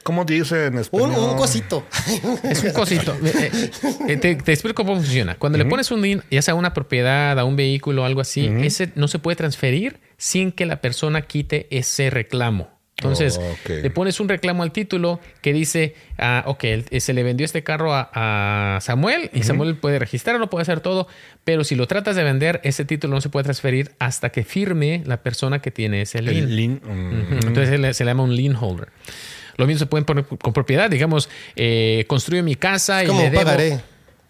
[0.02, 1.10] ¿Cómo dice en Un, español?
[1.30, 1.86] un cosito.
[2.42, 3.16] Es un cosito.
[3.24, 3.70] Eh,
[4.08, 5.36] eh, te, te explico cómo funciona.
[5.36, 8.20] Cuando le pones un lien, ya sea a una propiedad, a un vehículo o algo
[8.20, 12.68] así, ese no se puede transferir sin que la persona quite ese reclamo.
[13.04, 17.22] Entonces, Oh, le pones un reclamo al título que dice, ah, ok, el- se le
[17.22, 21.06] vendió este carro a, a Samuel y Samuel puede registrarlo, puede hacer todo,
[21.44, 25.02] pero si lo tratas de vender, ese título no se puede transferir hasta que firme
[25.06, 26.44] la persona que tiene ese lien.
[26.44, 26.80] El lien.
[26.82, 27.32] mm.
[27.46, 28.88] Entonces se le, se le llama un lien holder.
[29.56, 33.30] Lo mismo se pueden poner con propiedad, digamos, eh, construyo mi casa y Como le
[33.30, 33.80] debo, pagaré.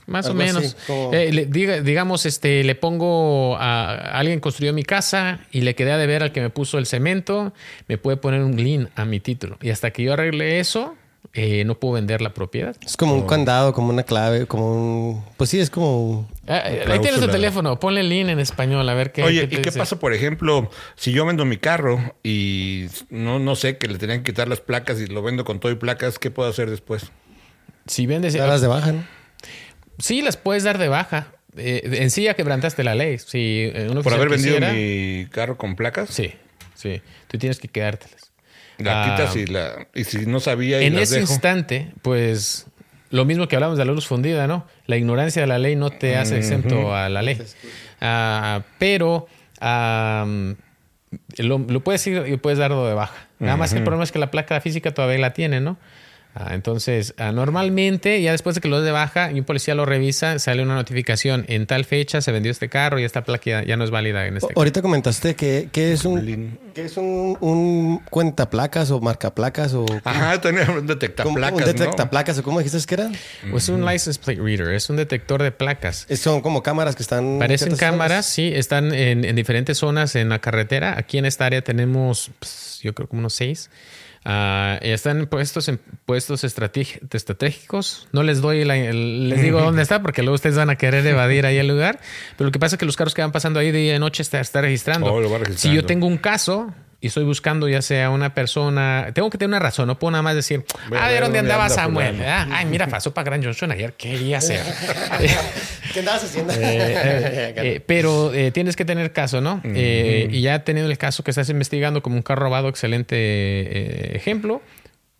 [0.06, 0.76] Más o así, menos.
[0.86, 5.62] como- Eh, le- diga- digamos, este, le pongo a, a alguien construyó mi casa y
[5.62, 7.52] le quedé a deber al que me puso el cemento,
[7.88, 9.56] me puede poner un lien a mi título.
[9.62, 10.94] Y hasta que yo arregle eso,
[11.32, 12.76] eh, no puedo vender la propiedad.
[12.84, 14.72] Es como un candado, como una clave, como
[15.14, 15.24] un...
[15.36, 16.28] Pues sí, es como...
[16.46, 19.22] Ah, eh, ahí tienes tu teléfono, ponle lien en español, a ver qué.
[19.24, 19.78] Oye, te ¿y qué dice.
[19.78, 24.22] pasa, por ejemplo, si yo vendo mi carro y no, no sé que le tenían
[24.22, 27.10] que quitar las placas y lo vendo con todo y placas, ¿qué puedo hacer después?
[27.86, 28.34] Si vendes.
[28.34, 29.04] Darlas de baja, ¿no?
[29.98, 31.28] Sí, las puedes dar de baja.
[31.56, 33.18] Eh, en sí ya quebrantaste la ley.
[33.18, 36.34] Si eh, Por haber vendido quisiera- mi carro con placas, Sí,
[36.74, 37.00] sí.
[37.28, 38.32] Tú tienes que quedártelas.
[38.78, 41.32] la Ah, quitas y la y si no sabía y En las ese dejo.
[41.32, 42.66] instante, pues
[43.10, 44.66] lo mismo que hablamos de la luz fundida, ¿no?
[44.86, 47.40] La ignorancia de la ley no te hace exento a la ley.
[48.00, 49.28] Ah, pero
[51.38, 53.28] lo, lo puedes ir y puedes darlo de baja.
[53.38, 55.78] Nada más que el problema es que la placa física todavía la tiene, ¿no?
[56.36, 59.76] Ah, entonces, ah, normalmente, ya después de que lo des de baja y un policía
[59.76, 61.44] lo revisa, sale una notificación.
[61.48, 64.26] En tal fecha se vendió este carro y esta placa ya, ya no es válida
[64.26, 66.58] en este O- Ahorita comentaste que, que es un...
[66.74, 69.86] Que es un, un cuentaplacas o marcaplacas o...
[70.02, 71.66] Ajá, tenía un detectaplacas, un ¿no?
[71.66, 73.10] detectaplacas o cómo dijiste que era?
[73.54, 76.06] Es un license plate reader, es un detector de placas.
[76.16, 77.24] Son como cámaras que están...
[77.34, 78.26] en Parecen cámaras, zonas.
[78.26, 80.96] sí, están en, en diferentes zonas en la carretera.
[80.98, 83.70] Aquí en esta área tenemos, pues, yo creo como unos seis.
[84.26, 88.08] Y están puestos en puestos estratégicos.
[88.12, 91.06] No les doy, la- el- les digo dónde está porque luego ustedes van a querer
[91.06, 92.00] evadir ahí el lugar.
[92.36, 93.92] Pero lo que pasa es que los carros que van pasando ahí de día y
[93.94, 95.12] de noche está, está registrando.
[95.12, 95.80] Oh, va si registrando.
[95.80, 96.72] yo tengo un caso
[97.04, 100.22] y estoy buscando ya sea una persona, tengo que tener una razón, no puedo nada
[100.22, 102.14] más decir, Voy a ver dónde dónde andaba anda Samuel.
[102.16, 102.32] fulano".
[102.32, 104.60] Ah, Ay, mira, pasó para Gran Johnson ayer, ¿qué quería hacer?
[105.92, 106.52] ¿Qué andabas haciendo?
[106.58, 109.60] Eh, eh, eh, pero tienes que tener caso, ¿no?
[109.64, 114.62] Y ya teniendo el caso que estás investigando como un carro robado, excelente ejemplo.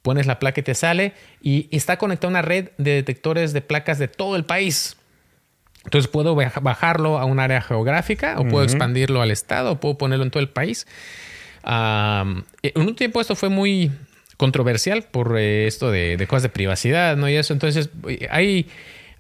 [0.03, 3.61] Pones la placa y te sale y está conectada a una red de detectores de
[3.63, 4.97] placas de todo el país.
[5.85, 9.99] Entonces puedo baja- bajarlo a un área geográfica o puedo expandirlo al estado o puedo
[9.99, 10.87] ponerlo en todo el país.
[11.67, 13.91] Eh, en un tiempo esto fue muy
[14.37, 17.29] controversial por eh, esto de, de cosas de privacidad, ¿no?
[17.29, 18.67] Y eso, entonces eh, hay,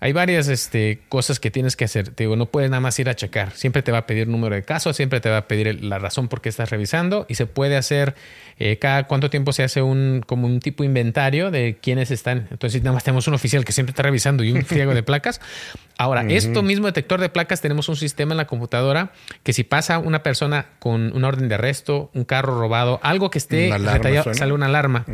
[0.04, 2.10] hay varias este, cosas que tienes que hacer.
[2.10, 3.52] Te digo, no puedes nada más ir a checar.
[3.52, 6.28] Siempre te va a pedir número de caso, siempre te va a pedir la razón
[6.28, 8.14] por qué estás revisando y se puede hacer
[8.58, 12.48] eh, cada cuánto tiempo se hace un como un tipo inventario de quiénes están.
[12.50, 15.40] Entonces nada más tenemos un oficial que siempre está revisando y un friego de placas.
[15.96, 19.12] Ahora, esto mismo detector de placas tenemos un sistema en la computadora
[19.42, 23.38] que si pasa una persona con una orden de arresto, un carro robado, algo que
[23.38, 25.06] esté detallado, sale una alarma.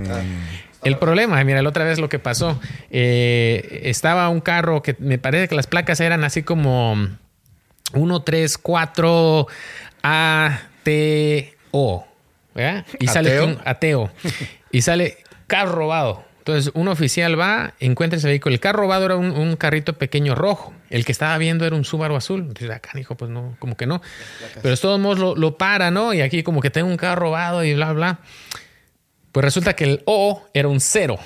[0.83, 2.59] El problema, mira, la otra vez lo que pasó,
[2.91, 6.97] eh, estaba un carro que me parece que las placas eran así como
[7.93, 9.47] 1, 3, 4
[10.03, 12.07] A, T, O.
[12.55, 12.85] ¿verdad?
[12.99, 13.47] Y sale ¿Ateo?
[13.47, 14.11] un ateo.
[14.73, 16.25] Y sale carro robado.
[16.39, 18.55] Entonces, un oficial va, encuentra ese vehículo.
[18.55, 20.73] El carro robado era un, un carrito pequeño rojo.
[20.89, 22.41] El que estaba viendo era un Subaru azul.
[22.41, 24.01] Entonces, acá, hijo, pues no, como que no.
[24.63, 26.15] Pero de todos modos lo, lo para, ¿no?
[26.15, 28.19] Y aquí como que tengo un carro robado y bla, bla.
[29.33, 31.19] Pues resulta que el O era un cero.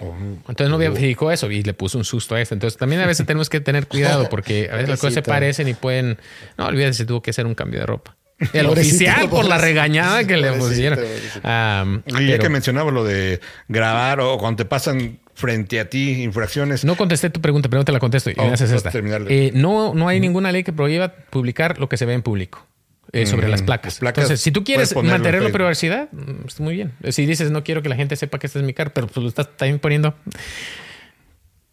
[0.00, 2.54] Entonces no verificó eso y le puso un susto a este.
[2.54, 5.68] Entonces también a veces tenemos que tener cuidado porque a veces las cosas se parecen
[5.68, 6.18] y pueden...
[6.58, 8.16] No, olvídate, se tuvo que hacer un cambio de ropa.
[8.54, 10.98] El oficial por la regañada que le pusieron.
[11.42, 15.88] Am, Y ya pero que mencionaba lo de grabar o cuando te pasan frente a
[15.88, 16.84] ti infracciones.
[16.84, 18.90] no contesté tu pregunta, pero no te la contesto y Oh, me haces esta.
[19.28, 22.66] Eh, no, no hay ninguna ley que prohíba publicar lo que se ve en público.
[23.12, 23.94] Eh, sobre Mm, las placas.
[23.94, 25.02] las placas Entonces, si tú quieres en
[25.42, 25.52] Facebook.
[25.52, 26.92] privacidad, mm, está muy bien.
[27.10, 29.16] Si dices no quiero que la gente sepa que este es mi carro, pero pues
[29.22, 30.14] lo estás también poniendo.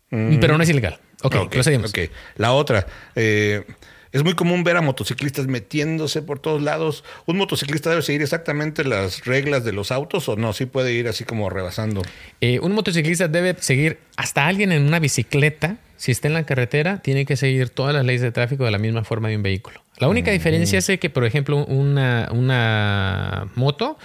[0.10, 1.00] Pero no es ilegal.
[1.24, 1.50] Ok, Mm.
[1.50, 1.90] Procedimos.
[1.92, 2.00] ok.
[2.38, 2.86] La otra.
[3.16, 3.66] eh,
[4.12, 7.04] es muy común ver a motociclistas metiéndose por todos lados.
[7.26, 10.54] ¿Un motociclista debe seguir exactamente las reglas de los autos o no?
[10.54, 12.02] Sí puede ir así como rebasando.
[12.42, 15.78] Eh, un motociclista debe seguir hasta alguien en una bicicleta.
[15.98, 18.78] Si está en la carretera, tiene que seguir todas las leyes de tráfico de la
[18.78, 19.82] misma forma de un vehículo.
[19.98, 23.98] La única diferencia es que, por ejemplo, una, una moto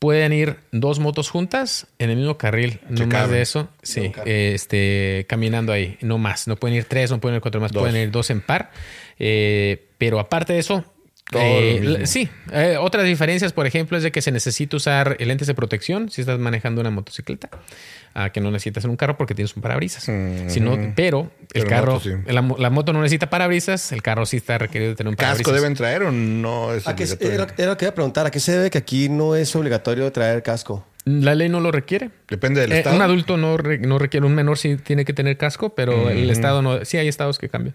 [0.00, 3.30] pueden ir dos motos juntas en el mismo carril, no más caben.
[3.32, 6.46] de eso, sí, este, caminando ahí, no más.
[6.48, 7.82] No pueden ir tres, no pueden ir cuatro más, Dos.
[7.82, 8.70] pueden ir dos en par.
[9.18, 10.84] Eh, pero aparte de eso,
[11.30, 11.98] Todo eh, lo mismo.
[11.98, 15.54] la- sí, eh, otras diferencias, por ejemplo, es de que se necesita usar lentes de
[15.54, 17.50] protección si estás manejando una motocicleta,
[18.14, 20.04] ah, que no necesitas en un carro porque tienes un parabrisas.
[20.04, 22.10] Si no, pero el Pero carro, moto sí.
[22.32, 25.16] la, mo- la moto no necesita parabrisas, el carro sí está requerido de tener un
[25.16, 25.44] parabrisas.
[25.44, 27.34] ¿Casco deben traer o no es ¿A qué, obligatorio?
[27.34, 28.24] era, era lo que iba a preguntar.
[28.26, 30.86] ¿A qué se debe que aquí no es obligatorio traer casco?
[31.04, 32.10] La ley no lo requiere.
[32.28, 32.96] Depende del Eh, estado.
[32.96, 36.30] un adulto no, re- no requiere, un menor sí tiene que tener casco, pero el
[36.30, 36.84] estado no.
[36.84, 37.74] Sí hay estados que cambian.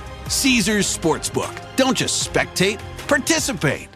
[0.31, 1.53] Caesars Sportsbook.
[1.75, 3.89] Don't just spectate, participate.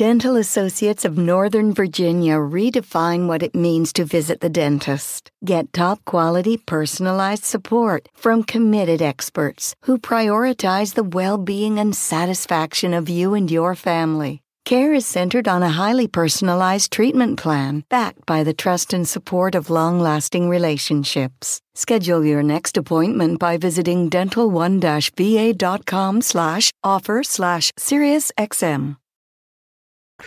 [0.00, 5.30] Dental Associates of Northern Virginia redefine what it means to visit the dentist.
[5.44, 12.94] Get top quality personalized support from committed experts who prioritize the well being and satisfaction
[12.94, 14.40] of you and your family.
[14.64, 19.54] Care is centered on a highly personalized treatment plan backed by the trust and support
[19.54, 21.60] of long lasting relationships.
[21.74, 28.96] Schedule your next appointment by visiting dental1-va.com slash offer slash SiriusXM.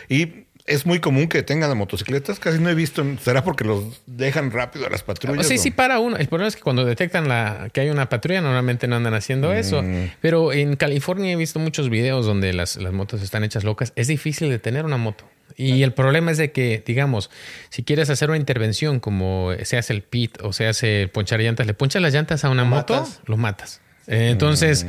[0.09, 2.39] Y es muy común que tengan motocicletas.
[2.39, 3.03] Casi no he visto.
[3.21, 5.45] ¿Será porque los dejan rápido a las patrullas?
[5.47, 6.15] Sí, o- sí, para uno.
[6.17, 9.49] El problema es que cuando detectan la, que hay una patrulla, normalmente no andan haciendo
[9.49, 9.53] Mm.
[9.53, 9.83] eso.
[10.21, 13.91] Pero en California he visto muchos videos donde las, las motos están hechas locas.
[13.95, 15.25] Es difícil detener una moto.
[15.55, 17.29] Y el problema es de que, digamos,
[17.69, 21.67] si quieres hacer una intervención como se hace el pit o se hace ponchar llantas,
[21.67, 23.19] le ponchas las llantas a una moto, matas.
[23.25, 23.81] lo matas.
[24.07, 24.87] Eh, entonces,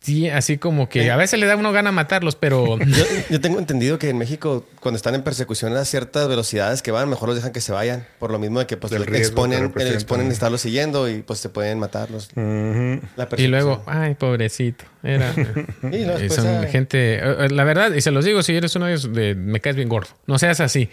[0.00, 2.78] sí, así como que a veces le da uno gana matarlos, pero...
[2.86, 6.90] Yo, yo tengo entendido que en México, cuando están en persecución a ciertas velocidades que
[6.90, 8.06] van, mejor los dejan que se vayan.
[8.18, 11.78] Por lo mismo de que pues que exponen, exponen estarlos siguiendo y pues se pueden
[11.78, 12.30] matarlos.
[12.34, 14.84] La Y luego, ay, pobrecito.
[15.02, 15.32] Era.
[15.82, 17.14] Y Y después, son ah, gente.
[17.14, 19.60] eh, eh, La verdad, y se los digo, si eres uno de esos, de, me
[19.60, 20.08] caes bien gordo.
[20.26, 20.88] No seas así.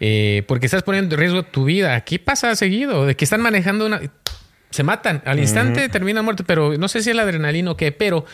[0.00, 1.94] Eh, porque estás poniendo en riesgo tu vida.
[1.94, 4.00] Aquí pasa seguido, de que están manejando una.
[4.74, 5.22] Se matan.
[5.24, 8.24] Al instante terminan muertos, pero no sé si es la adrenalina o qué, pero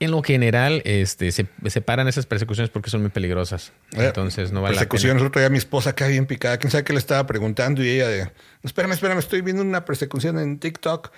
[0.00, 3.72] en lo general este, se, se paran esas persecuciones porque son muy peligrosas.
[3.92, 5.14] Eh, Entonces no vale la Persecuciones.
[5.16, 5.20] pena.
[5.20, 6.56] El otro día mi esposa acá bien picada.
[6.56, 7.84] ¿Quién sabe qué le estaba preguntando?
[7.84, 8.30] Y ella de...
[8.62, 9.18] Espérame, espérame.
[9.18, 11.10] Estoy viendo una persecución en TikTok.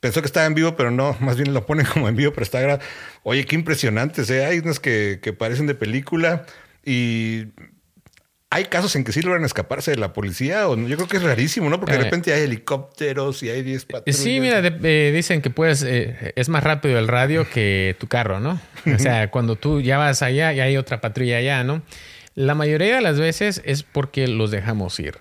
[0.00, 1.14] Pensó que estaba en vivo, pero no.
[1.20, 2.80] Más bien lo ponen como en vivo, pero está gra-
[3.24, 4.30] Oye, qué impresionantes.
[4.30, 4.44] ¿eh?
[4.46, 6.46] Hay unas que, que parecen de película
[6.84, 7.44] y...
[8.54, 10.86] Hay casos en que sí logran escaparse de la policía o no?
[10.86, 11.80] yo creo que es rarísimo, ¿no?
[11.80, 12.04] Porque de Eh.
[12.04, 14.20] repente hay helicópteros y hay 10 patrullas.
[14.20, 18.08] Sí, mira, de- eh, dicen que puedes, eh, es más rápido el radio que tu
[18.08, 18.60] carro, ¿no?
[18.94, 21.82] O sea, cuando tú ya vas allá y hay otra patrulla allá, ¿no?
[22.34, 25.16] La mayoría de las veces es porque los dejamos ir.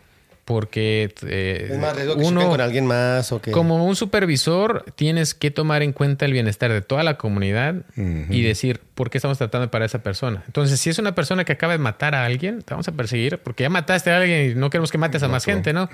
[0.51, 3.51] Porque eh, es más riesgo que uno, con alguien más o que...
[3.51, 8.41] como un supervisor, tienes que tomar en cuenta el bienestar de toda la comunidad y
[8.41, 10.43] decir por qué estamos tratando para esa persona.
[10.47, 13.37] Entonces, si es una persona que acaba de matar a alguien, te vamos a perseguir
[13.37, 15.89] porque ya mataste a alguien y no queremos que mates a más gente, ¿no?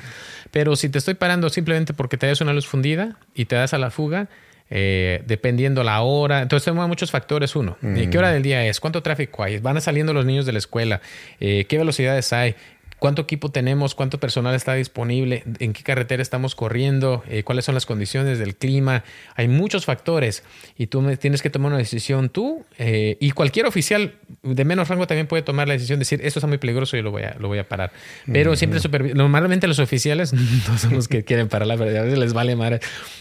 [0.50, 3.76] Pero si te estoy parando simplemente porque te das una luz fundida y te das
[3.76, 4.28] a la fuga,
[4.70, 6.42] eh, dependiendo la hora.
[6.42, 7.56] Entonces, tenemos muchos factores.
[7.56, 8.80] Uno, ¿qué hora del día es?
[8.80, 9.60] ¿Cuánto tráfico hay?
[9.60, 11.00] ¿Van saliendo los niños de la escuela?
[11.40, 12.56] Eh, ¿Qué velocidades hay?
[13.00, 13.94] ¿Cuánto equipo tenemos?
[13.94, 15.44] ¿Cuánto personal está disponible?
[15.60, 17.24] ¿En qué carretera estamos corriendo?
[17.30, 19.04] Eh, ¿Cuáles son las condiciones del clima?
[19.36, 20.44] Hay muchos factores
[20.80, 25.06] y tú tienes que tomar una decisión tú eh, y cualquier oficial de menos rango
[25.06, 27.36] también puede tomar la decisión de decir esto está muy peligroso y lo voy a,
[27.40, 27.92] lo voy a parar.
[28.32, 30.34] Pero siempre supervi- normalmente los oficiales
[30.68, 32.80] no son los que quieren parar la verdad, a veces les vale madre.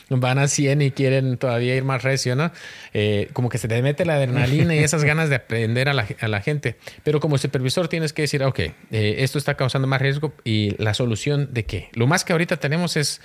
[0.08, 2.50] Van a 100 y quieren todavía ir más recio, ¿no?
[2.94, 6.06] Eh, como que se te mete la adrenalina y esas ganas de aprender a la,
[6.20, 6.76] a la gente.
[7.04, 8.72] Pero como supervisor tienes que decir, ok, eh,
[9.18, 11.88] esto está causando más riesgo y la solución de qué.
[11.92, 13.20] Lo más que ahorita tenemos es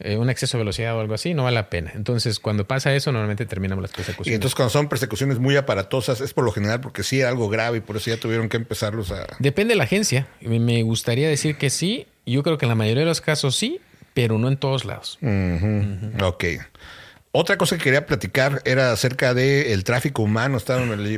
[0.00, 1.92] eh, un exceso de velocidad o algo así, no vale la pena.
[1.94, 4.34] Entonces, cuando pasa eso, normalmente terminamos las Y persecuciones.
[4.36, 7.78] entonces cuando son persecuciones muy aparatosas es por lo general porque sí era algo grave
[7.78, 9.26] y por eso ya tuvieron que empezarlos a...
[9.38, 10.26] Depende de la agencia.
[10.40, 12.06] Me- gustaría decir que sí.
[12.26, 13.80] Yo creo que en la mayoría de los casos sí,
[14.14, 15.18] pero no en todos lados.
[15.22, 16.24] Ujú.
[16.24, 16.44] Ok.
[17.34, 20.58] Otra cosa que quería platicar era acerca del tráfico humano.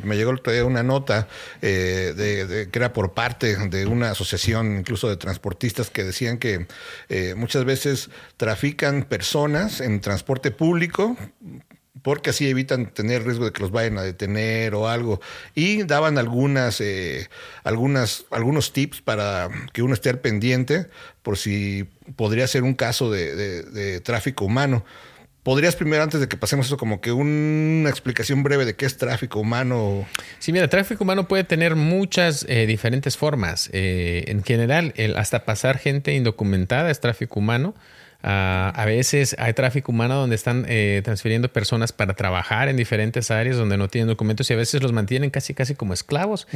[0.04, 0.32] Me, llegó
[0.68, 1.26] una nota
[1.60, 6.38] eh, de, de- que era por parte de una asociación incluso de transportistas que decían
[6.38, 6.68] que
[7.08, 11.16] eh, muchas veces trafican personas en transporte público
[12.02, 15.20] porque así evitan tener riesgo de que los vayan a detener o algo.
[15.56, 17.28] Y daban algunas, eh,
[17.64, 20.86] algunas, algunos tips para que uno esté al pendiente
[21.22, 24.84] por si podría ser un caso de, de- de tráfico humano.
[25.44, 28.96] ¿Podrías primero, antes de que pasemos eso, como que una explicación breve de qué es
[28.96, 30.06] tráfico humano?
[30.38, 33.68] Sí, mira, tráfico humano puede tener muchas eh, diferentes formas.
[33.74, 37.74] Eh, en general, el hasta pasar gente indocumentada es tráfico humano.
[38.26, 43.30] Ah, a veces hay tráfico humano donde están eh, transfiriendo personas para trabajar en diferentes
[43.30, 46.48] áreas donde no tienen documentos y a veces los mantienen casi casi como esclavos.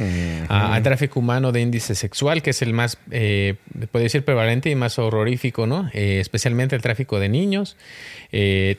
[0.49, 3.53] Ah, hay tráfico humano de índice sexual, que es el más, eh,
[3.91, 5.91] puede decir, prevalente y más horrorífico, ¿no?
[5.93, 7.77] Eh, especialmente el tráfico de niños.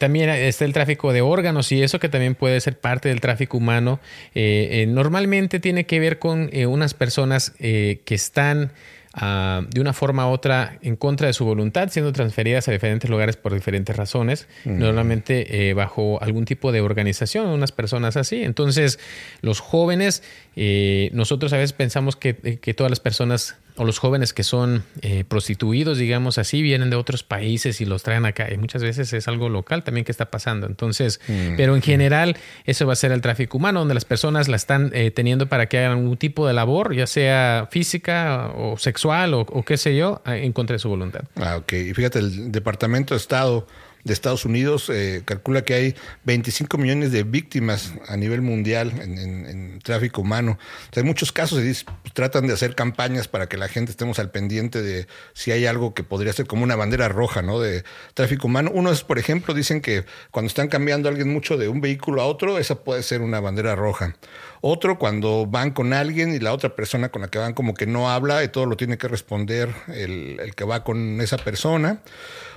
[0.01, 3.57] también está el tráfico de órganos y eso que también puede ser parte del tráfico
[3.59, 4.01] humano.
[4.35, 8.73] normalmente tiene que ver con unas personas que están
[9.13, 13.11] Ah, de una forma u otra en contra de su voluntad, siendo transferidas a diferentes
[13.11, 18.45] lugares por diferentes razones, normalmente eh, bajo algún tipo de organización, unas personas así.
[18.45, 19.01] Entonces,
[19.41, 20.23] los jóvenes,
[20.55, 24.85] eh, nosotros a veces pensamos que, que todas las personas o los jóvenes que son
[25.01, 28.53] eh, prostituidos, digamos así, vienen de otros países y los traen acá.
[28.53, 30.67] Y muchas veces es algo local también que está pasando.
[30.67, 31.57] Entonces, mm.
[31.57, 34.91] pero en general, eso va a ser el tráfico humano, donde las personas la están
[34.93, 39.41] eh, teniendo para que hagan algún tipo de labor, ya sea física o sexual o,
[39.41, 41.23] o qué sé yo, en contra de su voluntad.
[41.37, 41.73] Ah, ok.
[41.73, 43.67] Y fíjate, el Departamento de Estado
[44.05, 45.95] de Estados Unidos eh, calcula que hay
[46.25, 50.59] 25 millones de víctimas a nivel mundial en, tráfico humano.
[50.95, 54.31] hay muchos casos y pues, tratan de hacer campañas para que la gente estemos al
[54.31, 57.61] pendiente de si hay algo que podría ser como una bandera roja ¿no?
[57.61, 57.85] de
[58.15, 58.71] tráfico humano.
[58.75, 62.21] Uno es, por ejemplo, dicen que cuando están cambiando a alguien mucho de un vehículo
[62.23, 64.17] a otro, esa puede ser una bandera roja.
[64.63, 67.87] Otro, cuando van con alguien y la otra persona con la que van como que
[67.87, 72.03] no habla y todo lo tiene que responder el, el que va con esa persona.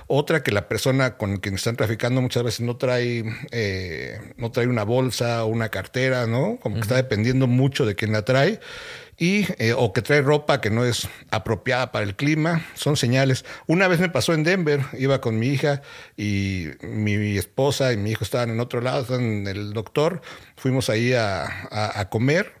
[0.06, 4.66] Otra que la persona con quien están traficando muchas veces no trae, eh, no trae
[4.66, 6.58] una bolsa o una cartera, ¿no?
[6.60, 8.60] Como que está dependiendo mucho de quien la trae.
[9.16, 13.44] Y, eh, o que trae ropa que no es apropiada para el clima, son señales.
[13.66, 15.82] Una vez me pasó en Denver, iba con mi hija
[16.16, 20.20] y mi, esposa y mi hijo estaban en otro lado, estaban en el doctor,
[20.56, 22.52] fuimos ahí a, comer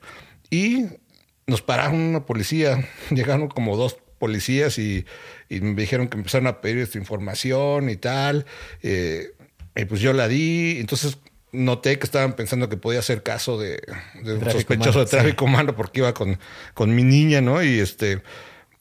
[0.50, 0.86] y
[1.46, 5.04] nos pararon una policía, llegaron como dos policías y,
[5.48, 8.46] me dijeron que empezaron a pedir esta información y tal.
[8.82, 9.32] Eh,
[9.76, 10.78] y pues yo la di.
[10.80, 11.18] Entonces
[11.54, 13.80] noté que estaban pensando que podía ser caso de,
[14.22, 16.38] un sospechoso de tráfico humano porque iba con,
[16.74, 17.62] con mi niña, ¿no?
[17.62, 18.22] Y este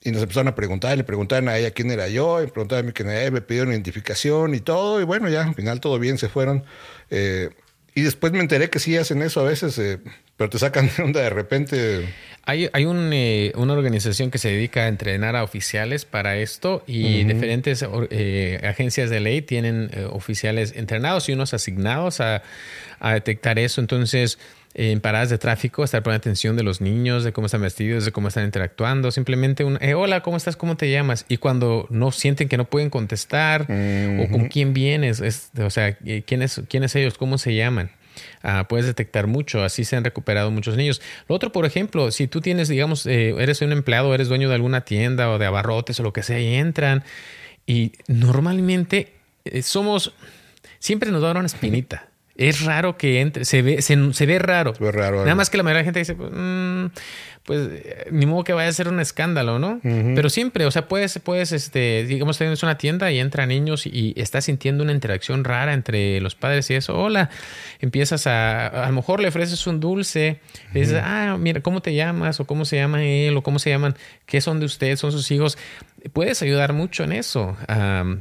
[0.04, 2.88] y nos empezaron a preguntar, le preguntaban a ella quién era yo, y preguntaban a
[2.88, 5.98] mí quién era ella, me pidieron identificación y todo, y bueno, ya al final todo
[5.98, 6.66] bien, se fueron.
[7.10, 7.52] Eh,
[7.96, 10.00] y después me enteré que sí hacen eso a veces, eh,
[10.38, 12.10] pero te sacan de onda de repente.
[12.46, 17.24] Hay, hay eh, una organización que se dedica a entrenar a oficiales para esto y
[17.24, 22.44] diferentes eh, agencias de ley tienen oficiales entrenados y unos asignados a,
[23.00, 23.80] a detectar eso.
[23.80, 24.40] Entonces,
[24.74, 28.12] en paradas de tráfico, estar poniendo atención de los niños, de cómo están vestidos, de
[28.12, 29.12] cómo están interactuando.
[29.12, 30.56] Simplemente un, hola, ¿cómo estás?
[30.56, 31.26] ¿Cómo te llamas?
[31.30, 35.96] Y cuando no sienten que no pueden contestar o con quién vienes, es, o sea,
[36.26, 37.18] ¿quiénes, ¿quiénes ellos?
[37.18, 37.92] ¿Cómo se llaman?
[38.42, 41.02] Ah, puedes detectar mucho, así se han recuperado muchos niños.
[41.28, 44.56] Lo otro, por ejemplo, si tú tienes, digamos, eh, eres un empleado, eres dueño de
[44.56, 47.04] alguna tienda o de abarrotes o lo que sea, y entran
[47.66, 49.14] y normalmente
[49.46, 50.14] eh, somos,
[50.80, 52.10] siempre nos da una espinita.
[52.36, 54.74] Es raro que entre, se ve, se, ve raro.
[54.74, 55.20] Se ve raro.
[55.20, 56.86] Nada más que la mayoría de la gente dice, pues, mm,
[57.44, 57.70] pues
[58.10, 59.82] ni modo que vaya a ser un escándalo, ¿no?
[59.84, 64.14] Pero siempre, o sea, puedes, puedes, este, digamos, tienes una tienda y entran niños y,
[64.16, 66.98] estás sintiendo una interacción rara entre los padres y eso.
[66.98, 67.30] Hola,
[67.80, 70.40] empiezas a, a lo mejor le ofreces un dulce,
[70.74, 72.40] le dices, ah, mira, ¿cómo te llamas?
[72.40, 75.30] O cómo se llama él, o cómo se llaman, qué son de ustedes, son sus
[75.32, 75.58] hijos.
[76.12, 77.56] Puedes ayudar mucho en eso.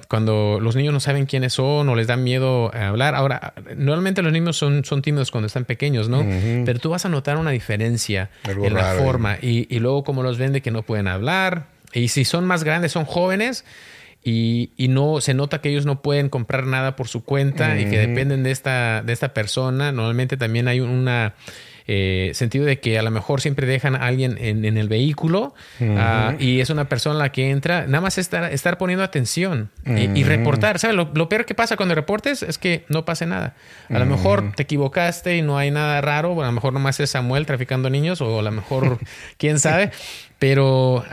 [0.08, 3.16] cuando los niños no saben quiénes son o les da miedo hablar.
[3.16, 6.24] Ahora, normalmente los niños son, son tímidos cuando están pequeños, ¿no?
[6.64, 10.52] Pero tú vas a notar una diferencia en la forma y, luego como los ven
[10.52, 11.66] de que no pueden hablar.
[11.92, 13.64] Y si son más grandes, son jóvenes.
[14.24, 17.98] Y, no se nota que ellos no pueden comprar nada por su cuenta y que
[17.98, 19.90] dependen de esta, de esta persona.
[19.90, 21.34] Normalmente también hay una
[21.86, 26.34] eh, sentido de que a lo mejor siempre dejan a alguien en, el vehículo ah,
[26.38, 27.86] y es una persona la que entra.
[27.86, 30.78] Nada más estar, estar poniendo atención y, reportar.
[30.78, 30.96] ¿Sabes?
[30.96, 33.54] Lo, lo, peor que pasa cuando reportes es que no pase nada.
[33.88, 36.40] A lo mejor te equivocaste y no hay nada raro.
[36.42, 38.98] a lo mejor nomás es Samuel traficando niños o a lo mejor,
[39.36, 39.90] quién sabe
[40.42, 41.04] pero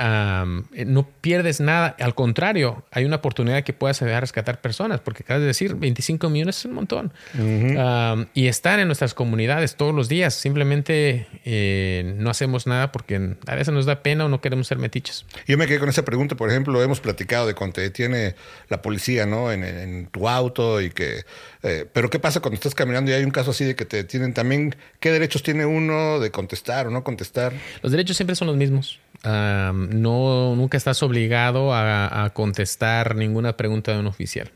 [0.87, 1.95] no pierdes nada.
[1.99, 5.75] Al contrario, hay una oportunidad que puedas ayudar a rescatar personas, porque acabas de decir
[5.75, 7.13] 25 millones es un montón.
[8.33, 10.33] y están en nuestras comunidades todos los días.
[10.33, 14.79] Simplemente eh, no hacemos nada porque a veces nos da pena o no queremos ser
[14.79, 15.27] metiches.
[15.45, 18.33] Yo me quedé con esa pregunta, por ejemplo, hemos platicado de cuando te detiene
[18.67, 19.51] la policía ¿no?
[19.51, 21.23] en, tu auto y que...
[21.61, 23.97] Eh, pero ¿qué pasa cuando estás caminando y hay un caso así de que te
[23.97, 24.75] detienen también?
[24.99, 27.53] ¿Qué derechos tiene uno de contestar o no contestar?
[27.81, 33.99] Los derechos siempre son los mismos no, nunca estás obligado a, contestar ninguna pregunta de
[33.99, 34.51] un oficial.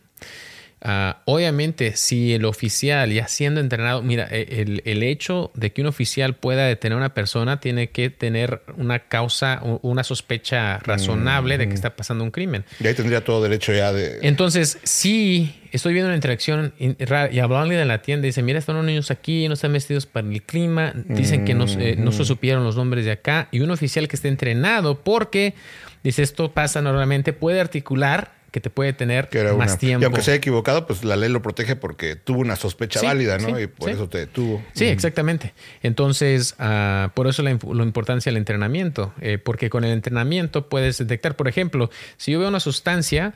[0.85, 5.79] Ah, obviamente, si el oficial ya siendo entrenado, mira, e, el, el, hecho de que
[5.79, 11.57] un oficial pueda detener a una persona tiene que tener una causa, una sospecha razonable
[11.57, 12.65] de que está pasando un crimen.
[12.81, 14.19] Y ahí tendría todo derecho ya de...
[14.23, 18.85] Entonces, si estoy viendo una interacción y hablarle de la tienda, dice, mira, están unos
[18.85, 22.63] niños aquí, no están vestidos para el clima, dicen que no, eh, no se supieron
[22.63, 25.55] los nombres de acá, y un oficial que esté entrenado porque,
[26.03, 30.03] dice, esto pasa normalmente, puede articular que te puede tener más tiempo.
[30.03, 33.59] Y aunque sea equivocado, pues la ley lo protege porque tuvo una sospecha válida, ¿no?
[33.59, 34.63] y por eso te detuvo.
[34.73, 35.55] Sí, exactamente.
[35.81, 40.99] Entonces, uh, por eso la, la, importancia del entrenamiento, eh, porque con el entrenamiento puedes
[40.99, 43.33] detectar, por ejemplo, si yo veo una sustancia,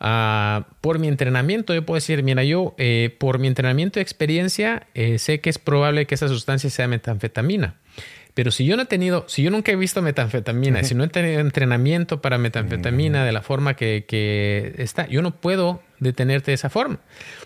[0.00, 4.86] uh, por mi entrenamiento, yo puedo decir, mira, yo eh, por mi entrenamiento y experiencia
[4.94, 7.76] eh, sé que es probable que esa sustancia sea metanfetamina.
[8.34, 11.08] Pero si yo no he tenido, si yo nunca he visto metanfetamina, si no he
[11.08, 16.56] tenido entrenamiento para metanfetamina de la forma que, que, está, yo no puedo detenerte de
[16.56, 16.98] esa forma,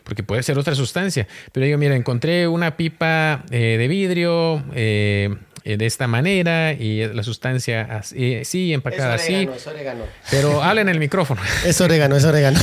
[0.02, 1.28] porque puede ser otra sustancia.
[1.52, 4.64] Pero digo, mira, encontré una pipa eh, de vidrio,
[5.64, 9.60] de esta manera y la sustancia así, sí, empacada es orégano, así.
[9.60, 10.04] Es orégano.
[10.30, 11.40] Pero habla en el micrófono.
[11.64, 12.58] Es orégano, es orégano.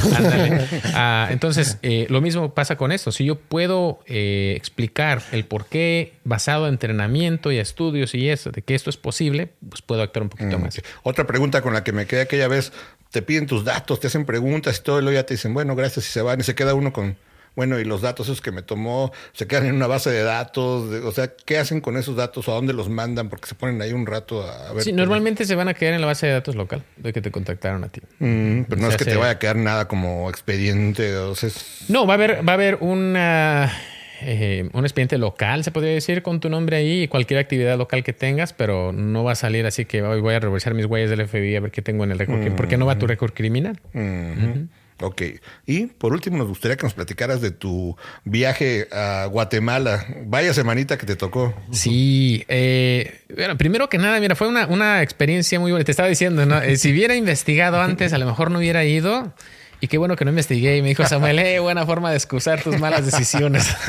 [0.93, 3.11] Ah, entonces, eh, lo mismo pasa con esto.
[3.11, 8.51] Si yo puedo eh, explicar el por qué, basado en entrenamiento y estudios y eso,
[8.51, 10.81] de que esto es posible, pues puedo actuar un poquito Mm, más.
[11.03, 12.71] Otra pregunta con la que me quedé aquella vez,
[13.11, 15.75] te piden tus datos, te hacen preguntas y todo, y luego ya te dicen, bueno,
[15.75, 17.17] gracias y se van, y se queda uno con,
[17.57, 20.89] bueno, y los datos esos que me tomó, se quedan en una base de datos,
[20.91, 23.27] de- o sea, ¿qué hacen con esos datos o a dónde los mandan?
[23.29, 24.83] Porque se ponen ahí un rato a, a ver.
[24.83, 27.31] Sí, normalmente se van a quedar en la base de datos local de que te
[27.31, 27.99] contactaron a ti.
[28.19, 31.85] Mm, pero no es que te vaya a quedar nada como expediente, o sea, es-
[31.89, 33.73] No, va a haber, va a haber una,
[34.21, 38.03] eh, un expediente local, se podría decir, con tu nombre ahí y cualquier actividad local
[38.03, 41.09] que tengas, pero no va a salir así que hoy voy a revisar mis huellas
[41.09, 43.79] del FBI a ver qué tengo en el récord, porque no va tu récord criminal.
[43.95, 44.67] Ujú.
[45.01, 45.21] Ok.
[45.65, 50.05] Y por último, nos gustaría que nos platicaras de tu viaje a Guatemala.
[50.25, 51.53] Vaya semanita que te tocó.
[51.71, 55.85] Sí, eh, bueno, primero que nada, mira, fue una, una experiencia muy buena.
[55.85, 56.61] Te estaba diciendo, ¿no?
[56.61, 59.33] Eh, si hubiera investigado antes, a lo mejor no hubiera ido.
[59.79, 60.77] Y qué bueno que no investigué.
[60.77, 63.75] Y me dijo Samuel, eh, buena forma de excusar tus malas decisiones.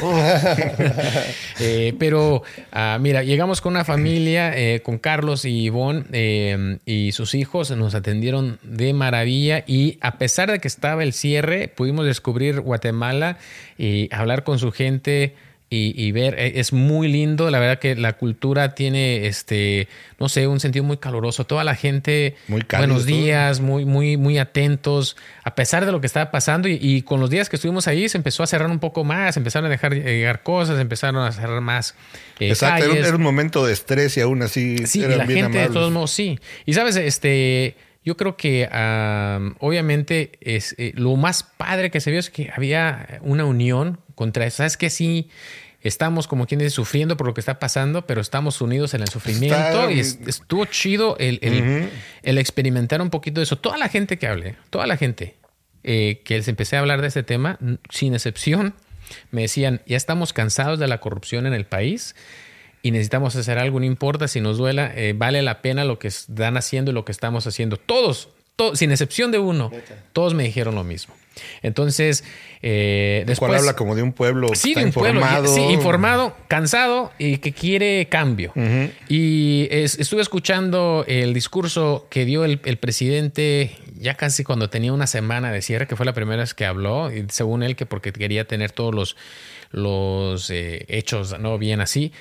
[1.60, 7.10] Eh, pero ah, mira, llegamos con una familia, eh, con Carlos y Ivonne eh, y
[7.10, 12.06] sus hijos, nos atendieron de maravilla y a pesar de que estaba el cierre, pudimos
[12.06, 13.38] descubrir Guatemala
[13.76, 15.34] y hablar con su gente.
[15.70, 19.86] Y, y ver, eh, es muy lindo, la verdad que la cultura tiene, este,
[20.18, 23.14] no sé, un sentido muy caluroso, toda la gente, Muy cálido buenos todo.
[23.16, 26.68] días, muy, muy, muy atentos, a pesar de lo que estaba pasando.
[26.68, 29.36] Y, y con los días que estuvimos ahí, se empezó a cerrar un poco más,
[29.36, 31.94] empezaron a dejar llegar cosas, empezaron a cerrar más
[32.40, 33.06] eh, Exacto, era un, calles.
[33.08, 35.64] era un momento de estrés y aún así Sí, y eran la bien gente de
[35.64, 35.74] amables.
[35.74, 36.38] todos modos sí.
[36.64, 37.74] Y sabes, este,
[38.08, 42.50] yo creo que am, obviamente es eh, lo más padre que se vio es que
[42.56, 44.56] había una unión contra eso.
[44.58, 45.28] ¿Sabes que Sí,
[45.82, 49.08] estamos como quien dice sufriendo por lo que está pasando, pero estamos unidos en el
[49.08, 51.88] sufrimiento Está- y es- estuvo chido el, el-
[52.22, 53.56] el experimentar un poquito de eso.
[53.56, 55.36] Toda la gente que hablé, toda la gente
[55.84, 57.58] eh, que les empecé a hablar de este tema,
[57.90, 58.74] sin excepción,
[59.30, 62.14] me decían, ya estamos cansados de la corrupción en el país
[62.82, 66.08] y necesitamos hacer algo, no importa si nos duela, eh, vale la pena lo que
[66.08, 67.76] están haciendo y lo que estamos haciendo.
[67.76, 69.70] Todos, to- sin excepción de uno,
[70.12, 71.14] todos me dijeron lo mismo.
[71.62, 72.24] Entonces,
[72.62, 73.58] eh, Cual después...
[73.60, 75.20] habla como de un pueblo Sí, está de un pueblo.
[75.20, 75.54] informado.
[75.54, 78.52] Sí, informado, cansado y que quiere cambio.
[79.08, 83.70] Y es- estuve escuchando el discurso que dio el, el presidente
[84.00, 87.12] ya casi cuando tenía una semana de cierre, que fue la primera vez que habló,
[87.12, 89.16] y según él que porque quería tener todos los,
[89.70, 92.12] los eh, hechos no bien así,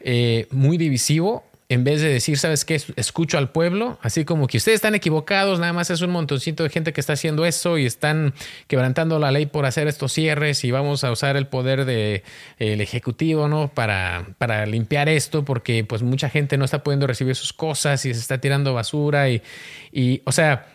[0.00, 1.44] eh, muy divisivo.
[1.70, 2.80] En vez de decir, ¿sabes qué?
[2.96, 6.70] Escucho al pueblo, así como que ustedes están equivocados, nada más es un montoncito de
[6.70, 8.32] gente que está haciendo eso y están
[8.68, 12.22] quebrantando la ley por hacer estos cierres y vamos a usar el poder del
[12.58, 13.68] ejecutivo, ¿no?
[13.68, 18.14] Para, para limpiar esto, porque pues mucha gente no está pudiendo recibir sus cosas y
[18.14, 19.42] se está tirando basura y,
[19.92, 20.68] y o sea,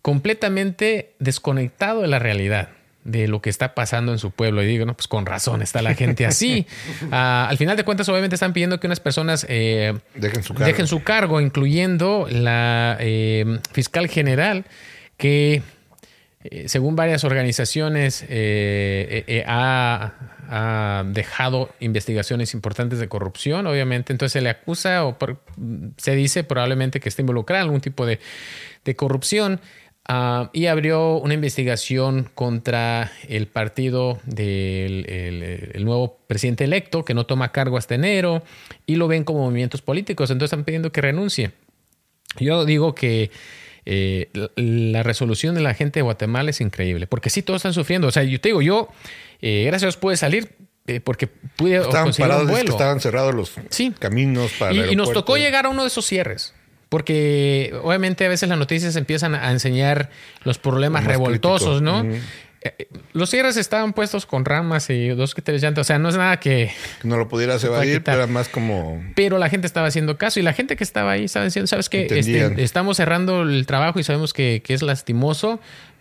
[0.00, 2.70] completamente desconectado de la realidad
[3.04, 4.62] de lo que está pasando en su pueblo.
[4.62, 6.66] Y digo, no, pues con razón está la gente así.
[7.12, 10.66] Ah, al final de cuentas, obviamente están pidiendo que unas personas eh, Dejen su cargo.
[10.66, 14.64] dejen su cargo, incluyendo la eh, fiscal general,
[15.16, 15.62] que
[16.44, 20.12] eh, según varias organizaciones eh, ha,
[20.48, 24.12] ha dejado investigaciones importantes de corrupción, obviamente.
[24.12, 25.42] Entonces se le acusa o por-
[25.96, 28.20] se dice probablemente que está involucrada en algún tipo de,
[28.84, 29.60] de corrupción.
[30.12, 37.14] Ah, y abrió una investigación contra el partido del el- el nuevo presidente electo, que
[37.14, 38.42] no toma cargo hasta enero,
[38.86, 40.30] y lo ven como movimientos políticos.
[40.30, 41.52] Entonces están pidiendo que renuncie.
[42.38, 43.30] Yo digo que
[43.86, 47.72] eh, la, la resolución de la gente de Guatemala es increíble, porque sí, todos están
[47.72, 48.08] sufriendo.
[48.08, 48.88] O sea, yo te digo, yo,
[49.40, 50.50] eh, gracias a Dios, pude salir
[50.86, 52.76] eh, porque pude Estaban conseguir parados, un dices que vuelo.
[52.76, 53.92] estaban cerrados los Sí.
[53.98, 56.52] caminos para el Y, y nos tocó llegar a uno de esos cierres.
[56.90, 60.10] Porque obviamente a veces las noticias empiezan a enseñar
[60.44, 62.02] los problemas más revoltosos, crítico.
[62.02, 62.20] ¿no?
[62.62, 65.86] Eh, Los cierres estaban puestos con ramas y dos que tres llantas.
[65.86, 66.72] O sea, no es nada que...
[67.02, 69.02] No lo pudieras evadir, pero era más como...
[69.14, 71.88] Pero la gente estaba haciendo caso y la gente que estaba ahí estaba diciendo, ¿sabes
[71.88, 72.06] qué?
[72.10, 75.60] Este, estamos cerrando el trabajo y sabemos que, que es lastimoso,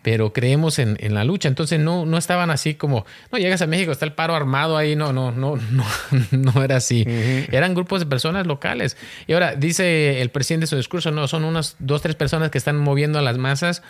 [0.10, 1.48] pero creemos en, en la lucha.
[1.48, 4.96] Entonces no, no estaban así como, no, llegas a México, está el paro armado ahí.
[4.96, 5.86] No, no, no, no,
[6.32, 7.06] no era así.
[7.52, 8.98] Eran grupos de personas locales.
[9.28, 12.58] Y ahora dice el presidente en su discurso, no, son unas dos, tres personas que
[12.58, 13.84] están moviendo a las masas.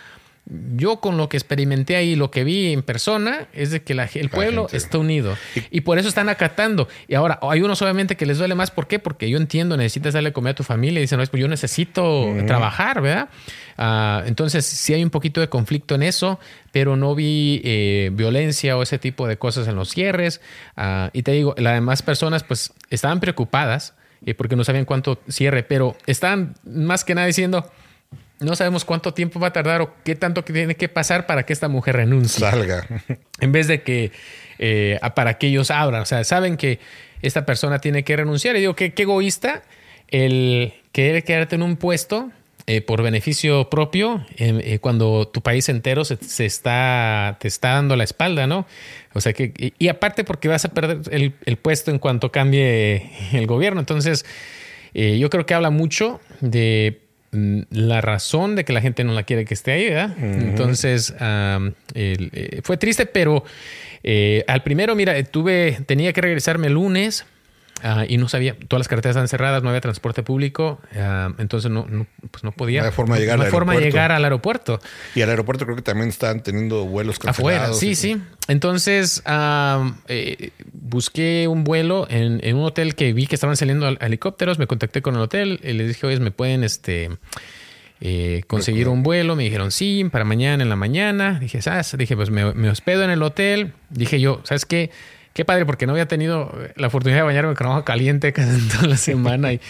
[0.76, 4.08] Yo con lo que experimenté ahí, lo que vi en persona, es de que la-
[4.14, 5.36] el pueblo está unido.
[5.70, 6.88] Y por eso están acatando.
[7.06, 8.72] Y ahora, hay unos obviamente que les duele más.
[8.72, 8.98] ¿Por qué?
[8.98, 10.98] Porque yo entiendo, necesitas darle comida a tu familia.
[10.98, 13.28] Y dicen, no, es pues yo necesito trabajar, ¿verdad?
[13.78, 16.40] Ah, entonces, sí hay un poquito de conflicto en eso,
[16.72, 20.40] pero no vi eh, violencia o ese tipo de cosas en los cierres.
[20.76, 23.94] Ah, y te digo, las demás personas pues estaban preocupadas
[24.26, 27.70] eh, porque no sabían cuánto cierre, pero estaban más que nada diciendo...
[28.40, 31.52] No sabemos cuánto tiempo va a tardar o qué tanto tiene que pasar para que
[31.52, 32.86] esta mujer renuncie Salga.
[33.40, 34.12] en vez de que
[34.58, 36.02] eh, para que ellos abran.
[36.02, 36.80] O sea, saben que
[37.20, 38.56] esta persona tiene que renunciar.
[38.56, 39.62] Y digo, qué, qué egoísta
[40.08, 42.30] el querer quedarte en un puesto
[42.66, 47.70] eh, por beneficio propio eh, eh, cuando tu país entero se, se está, te está
[47.70, 48.66] dando la espalda, ¿no?
[49.12, 52.30] O sea que, y, y aparte porque vas a perder el, el puesto en cuanto
[52.30, 53.80] cambie el gobierno.
[53.80, 54.24] Entonces,
[54.94, 57.00] yo creo que habla mucho de
[57.32, 60.16] la razón de que la gente no la quiere que esté ahí, ¿verdad?
[60.18, 61.14] Entonces,
[61.94, 63.44] eh, fue triste, pero
[64.02, 67.26] eh, al primero, mira, eh, tuve, tenía que regresarme el lunes
[67.82, 71.70] ah, y no sabía, todas las carreteras están cerradas, no había transporte público, ah, entonces
[71.70, 72.80] no, no, pues no podía.
[72.80, 73.94] No había forma de llegar no al forma aeropuerto.
[73.96, 74.80] llegar al aeropuerto.
[75.14, 77.78] Y al aeropuerto creo que también están teniendo vuelos Afuera, cancelados.
[77.80, 78.22] sí, y- sí.
[78.48, 79.22] Entonces
[80.08, 84.58] eh, busqué un vuelo en, en un hotel que vi que estaban saliendo al- helicópteros.
[84.58, 87.10] Me contacté con el hotel y les dije, oye, ¿me pueden este,
[88.00, 89.36] eh, conseguir un vuelo?
[89.36, 91.38] Me dijeron, sí, para mañana en la mañana.
[91.38, 91.94] Dije, ¿sabes?
[91.96, 93.72] Dije, pues me, me hospedo en el hotel.
[93.90, 94.90] Dije yo, ¿sabes qué?
[95.32, 98.96] Qué padre, porque no había tenido la oportunidad de bañarme con agua caliente toda la
[98.96, 99.52] semana.
[99.52, 99.60] Y,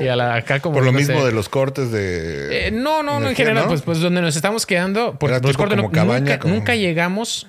[0.00, 0.74] y a la, acá como...
[0.76, 2.68] Por lo no mismo sé, de los cortes de...
[2.68, 3.68] eh, no, no, no, en general, ¿no?
[3.68, 6.54] pues, pues donde nos estamos quedando, por Era los cortes, como no- cabaña, nunca, como-
[6.54, 7.48] nunca llegamos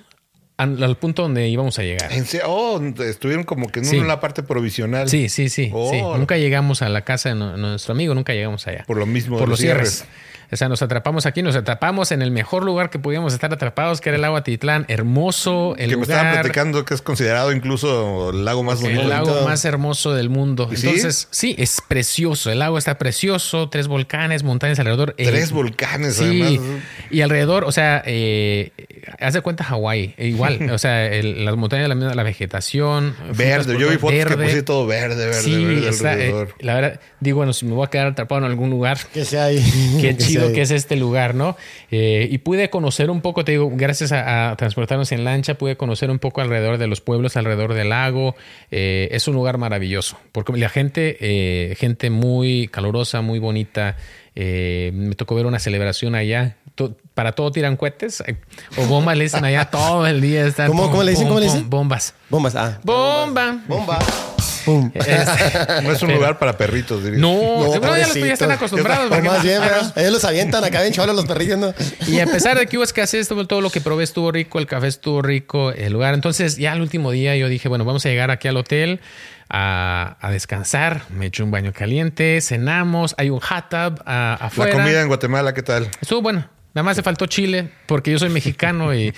[0.57, 2.09] al, punto donde íbamos a llegar.
[2.45, 3.97] Oh, estuvieron como que en Sí.
[3.97, 5.07] una parte provisional.
[5.07, 5.72] Sí, sí, sí, sí.
[5.74, 6.17] Oh.
[6.17, 8.84] Nunca llegamos a la casa de nu- nuestro amigo, nunca llegamos allá.
[8.88, 9.89] Por lo mismo Por los los cierres.
[9.99, 10.15] cierres.
[10.52, 14.02] O sea, nos atrapamos aquí, nos atrapamos en el mejor lugar que podíamos estar atrapados,
[14.02, 14.86] que era el agua Titlán.
[14.88, 16.41] Hermoso el que me estaban lugar.
[16.41, 19.02] platicando que es considerado incluso el lago más bonito.
[19.02, 20.70] El lago más hermoso del mundo.
[20.74, 21.56] Entonces, sí?
[21.58, 22.52] es precioso.
[22.52, 23.70] El lago está precioso.
[23.70, 25.14] Tres volcanes, montañas alrededor.
[25.18, 26.84] El- Tres volcanes, Sí, además.
[27.12, 28.72] y alrededor, o sea, eh,
[29.20, 33.16] haz de cuenta Hawái, e igual, o sea, el- las montañas, la, misma- la vegetación.
[33.36, 33.78] Verde.
[33.80, 34.36] Yo vi fotos que verde.
[34.43, 36.56] pusiste todo verde, verde, Sí, verde está, eh, alrededor.
[36.60, 39.45] la verdad, digo, bueno, si me voy a quedar atrapado en algún lugar, Que sea
[39.45, 39.64] ahí.
[40.02, 41.55] qué Que sea chido que es este lugar, ¿no?
[41.91, 45.77] Eh, y pude conocer un poco, te digo, gracias a, a transportarnos en lancha, pude
[45.77, 48.35] conocer un poco alrededor de los pueblos, alrededor del lago.
[48.71, 53.95] Eh, es un lugar maravilloso, porque la gente, eh, gente muy calurosa, muy bonita.
[54.35, 56.55] Eh, me tocó ver una celebración allá.
[56.75, 58.37] To- para todo tiran cohetes eh,
[58.77, 60.45] o bombas le dicen allá todo el día.
[60.45, 61.27] Están ¿Cómo- cómo le dicen?
[61.27, 61.69] ¿Cómo le dicen?
[61.69, 62.13] Bombas.
[62.29, 62.79] Bombas, ah.
[62.83, 63.59] Bomba.
[63.67, 63.99] Bomba.
[64.70, 64.91] Pum.
[64.95, 67.20] Es- No es un Pero- lugar para perritos, diría.
[67.20, 67.32] no,
[67.80, 69.09] No, ya los ya están acostumbrados.
[69.24, 69.93] Más bien, ¿verdad?
[69.97, 71.74] Ellos los avientan acá bien cholos los perrillos, ¿no?
[72.07, 74.67] Y a pesar de que hubo escasez, todo, todo lo que probé estuvo rico, el
[74.67, 76.13] café estuvo rico, el lugar.
[76.13, 78.99] Entonces, ya el último día yo dije, bueno, vamos a llegar aquí al hotel
[79.49, 81.03] a, a descansar.
[81.09, 84.72] Me eché un baño caliente, cenamos, hay un hot tub ah, La afuera.
[84.74, 85.89] comida en Guatemala, ¿qué tal?
[86.01, 86.47] Estuvo bueno.
[86.74, 89.13] Nada más se faltó chile porque yo soy mexicano y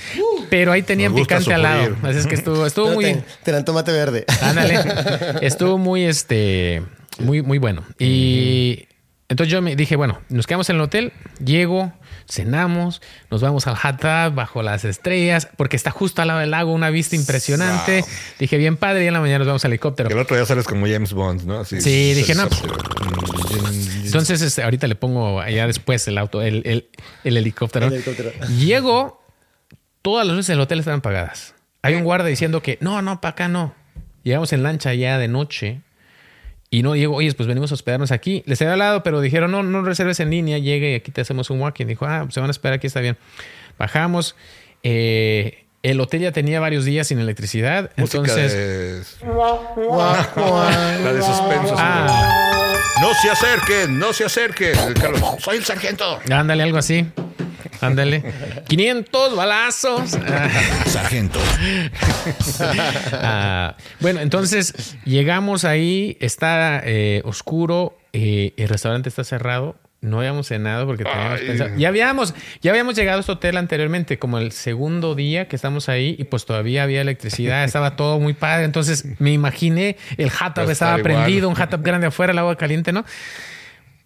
[0.49, 1.95] pero ahí tenían picante al lado.
[2.03, 4.25] Así es que estuvo estuvo Pero muy te, te dan tomate verde.
[4.41, 4.79] Ándale.
[5.41, 6.81] Estuvo muy, este,
[7.19, 7.83] muy, muy bueno.
[7.99, 8.87] Y
[9.27, 11.93] entonces yo me dije, bueno, nos quedamos en el hotel, llego,
[12.29, 16.51] cenamos, nos vamos al hot tub bajo las estrellas, porque está justo al lado del
[16.51, 18.03] lago, una vista impresionante.
[18.39, 20.09] Dije, bien padre, y en la mañana nos vamos al helicóptero.
[20.09, 21.59] El otro día sales como James Bond, ¿no?
[21.59, 22.47] Así, Sí, dije, no,
[23.51, 26.89] Mm, Entonces, este, ahorita le pongo allá después el auto, el, el-
[27.23, 27.87] el helicóptero.
[27.87, 28.31] El helicóptero.
[28.57, 29.23] Llego,
[30.01, 31.55] todas las luces del hotel estaban apagadas.
[31.81, 33.73] Hay un guarda diciendo que no, no, para acá no.
[34.23, 35.81] Llegamos en lancha ya de noche
[36.69, 38.43] y no llego, oye, pues venimos a hospedarnos aquí.
[38.45, 41.49] Les había hablado, pero dijeron, no, no reserves en línea, llegue y aquí te hacemos
[41.49, 41.87] un walk-in.
[41.87, 43.17] Dijo, ah, se van a esperar aquí, está bien.
[43.79, 44.35] Bajamos.
[44.83, 47.89] eh, El hotel ya tenía varios días sin electricidad.
[47.97, 48.53] Música entonces.
[48.53, 49.25] de-
[51.03, 51.75] La de suspenso.
[51.77, 52.60] Ah,
[53.01, 54.75] No se acerquen, no se acerquen.
[54.93, 56.19] Carlos, soy el sargento.
[56.31, 57.05] ándale, algo así.
[57.81, 58.23] Ándale.
[58.67, 60.11] 500 balazos.
[60.87, 61.39] Sargento.
[63.13, 69.75] Ah, bueno, entonces llegamos ahí, está eh, oscuro, eh, el restaurante está cerrado.
[70.01, 71.47] No habíamos cenado porque teníamos Ay.
[71.47, 71.77] pensado.
[71.77, 75.89] Ya habíamos, ya habíamos llegado a este hotel anteriormente, como el segundo día que estamos
[75.89, 78.65] ahí, y pues todavía había electricidad, estaba todo muy padre.
[78.65, 81.03] Entonces me imaginé el hot tub estaba igual.
[81.03, 83.05] prendido, un hot tub grande afuera, el agua caliente, ¿no?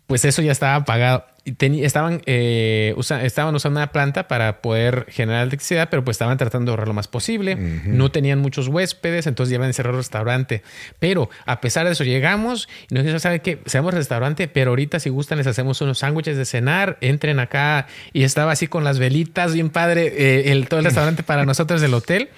[0.08, 1.26] Pues eso ya estaba apagado.
[1.60, 6.70] Estaban, eh, usa- estaban usando una planta para poder generar electricidad, pero pues estaban tratando
[6.70, 7.56] de ahorrar lo más posible.
[7.86, 10.64] No tenían muchos huéspedes, entonces ya iban a cerrar el restaurante.
[10.98, 13.60] Pero a pesar de eso, llegamos y nos dijeron, ¿saben qué?
[13.68, 17.86] Seamos restaurante, pero ahorita si gustan les hacemos unos sándwiches de cenar, entren acá.
[18.12, 21.80] Y estaba así con las velitas, bien padre, eh, el, todo el restaurante para nosotros
[21.80, 22.30] del hotel.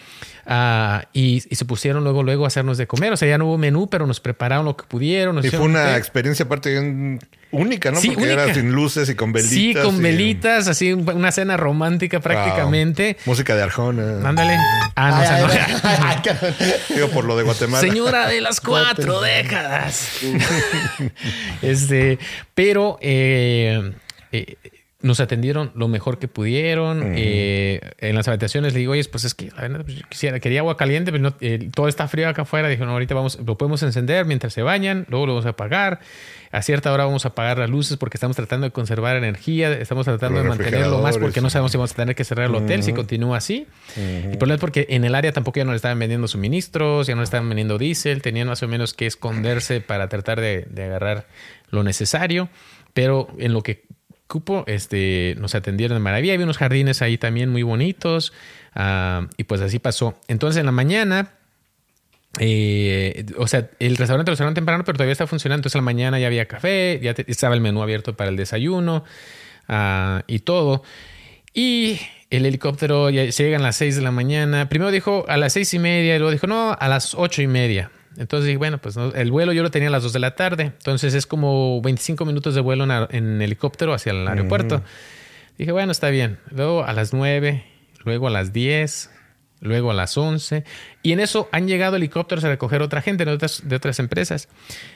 [0.49, 3.11] Ah, y, y se pusieron luego, luego a hacernos de comer.
[3.11, 5.35] O sea, ya no hubo menú, pero nos prepararon lo que pudieron.
[5.35, 5.97] nos Y fue una té.
[5.97, 7.19] experiencia aparte bien
[7.51, 7.99] única, ¿no?
[7.99, 9.51] Sí, Porque era sin luces y con velitas.
[9.53, 13.17] Sí, con y- velitas, así una cena romántica prácticamente.
[13.25, 13.33] Wow.
[13.33, 14.27] Música de Arjona.
[14.27, 14.55] Ándale.
[14.95, 16.31] Ah, no, Ay, o sea, ay, no.
[16.31, 16.73] ay, ay.
[16.95, 17.81] Digo, por lo de Guatemala.
[17.81, 20.19] Señora de las cuatro décadas.
[21.61, 22.19] este,
[22.53, 23.91] pero eh,
[24.31, 24.55] eh,
[24.99, 27.13] nos atendieron lo mejor que pudieron.
[27.15, 30.61] Eh, en las habitaciones le digo, oye, pues es que la verdad, pues, quisiera, quería
[30.61, 32.67] agua caliente, pero no- eh, todo está frío acá afuera.
[32.67, 35.99] Dijo, no, ahorita vamos, lo podemos encender mientras se bañan, luego lo vamos a apagar.
[36.51, 40.05] A cierta hora vamos a apagar las luces porque estamos tratando de conservar energía, estamos
[40.05, 42.55] tratando Los de mantenerlo más porque no sabemos si vamos a tener que cerrar el
[42.55, 43.67] hotel si continúa así.
[44.33, 47.13] Y por es porque en el área tampoco ya no le estaban vendiendo suministros, ya
[47.13, 50.85] no le estaban vendiendo diésel, tenían más o menos que esconderse para tratar de, de
[50.85, 51.27] agarrar
[51.69, 52.49] lo necesario.
[52.93, 53.83] Pero en lo que
[54.27, 56.33] cupo, este, nos atendieron de maravilla.
[56.33, 58.33] Había unos jardines ahí también muy bonitos.
[58.75, 60.19] ah, y pues así pasó.
[60.27, 61.31] Entonces en la mañana
[62.39, 65.59] eh, o sea, el restaurante lo cerraron temprano, pero todavía está funcionando.
[65.59, 69.03] Entonces, a la mañana ya había café, ya estaba el menú abierto para el desayuno
[69.67, 70.83] ah, y todo.
[71.53, 71.99] Y
[72.29, 74.69] el helicóptero ya se llega a las 6 de la mañana.
[74.69, 77.47] Primero dijo a las seis y media, y luego dijo no, a las ocho y
[77.47, 77.89] media.
[78.17, 80.35] Entonces dije, bueno, pues no, el vuelo yo lo tenía a las 2 de la
[80.35, 80.63] tarde.
[80.63, 84.83] Entonces es como 25 minutos de vuelo en, helicóptero hacia el aeropuerto.
[85.57, 86.39] Dije, bueno, está bien.
[86.51, 87.63] Luego a las 9,
[88.03, 89.11] luego a las 10,
[89.59, 90.63] luego a las 11.
[91.03, 94.49] Y en eso han llegado helicópteros a recoger otra gente de otras, de otras empresas.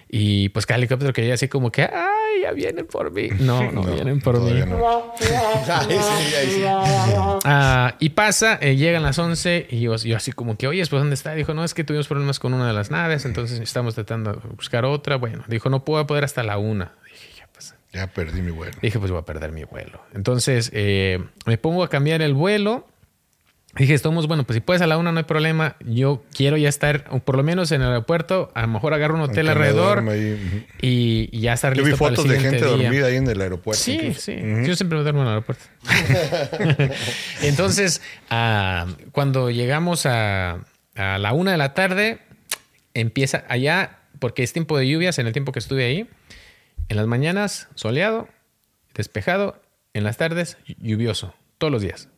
[0.10, 3.30] Y pues cada helicóptero que llega así como que, ay, ya vienen por mí.
[3.40, 4.60] No, no, vienen por mí.
[4.68, 5.14] No.
[5.22, 6.64] Ay, sí, ay, sí.
[7.46, 11.00] Ah, y pasa, eh, llegan las 11 y yo, yo así como que, oye, pues
[11.02, 11.34] ¿dónde está?
[11.34, 14.40] Dijo, no, es que tuvimos problemas con una de las naves, entonces estamos tratando de
[14.56, 15.16] buscar otra.
[15.16, 16.94] Bueno, dijo, no puedo poder hasta la una.
[17.06, 18.74] Dije, ya pues, Ya perdí mi vuelo.
[18.82, 20.02] dije, pues voy a perder mi vuelo.
[20.14, 22.88] Entonces eh, me pongo a cambiar el vuelo.
[23.78, 25.78] Dije, estamos, bueno, pues si puedes a la una no hay problema.
[25.80, 29.16] Yo quiero ya estar, o por lo menos en el aeropuerto, a lo mejor agarro
[29.16, 30.04] un hotel alrededor
[30.82, 32.68] y, y ya estar Yo listo vi para el fotos de gente día.
[32.68, 33.82] dormida ahí en el aeropuerto.
[33.82, 34.20] Sí, incluso.
[34.22, 34.36] sí.
[34.66, 35.64] Yo siempre me duermo en el aeropuerto.
[37.42, 40.66] Entonces, ah, cuando llegamos a,
[40.96, 42.20] a la una de la tarde,
[42.94, 46.10] empieza allá, porque es tiempo de lluvias en el tiempo que estuve ahí.
[46.90, 48.28] En las mañanas, soleado,
[48.94, 49.62] despejado.
[49.94, 51.34] En las tardes, lluvioso.
[51.58, 52.10] Todos los días.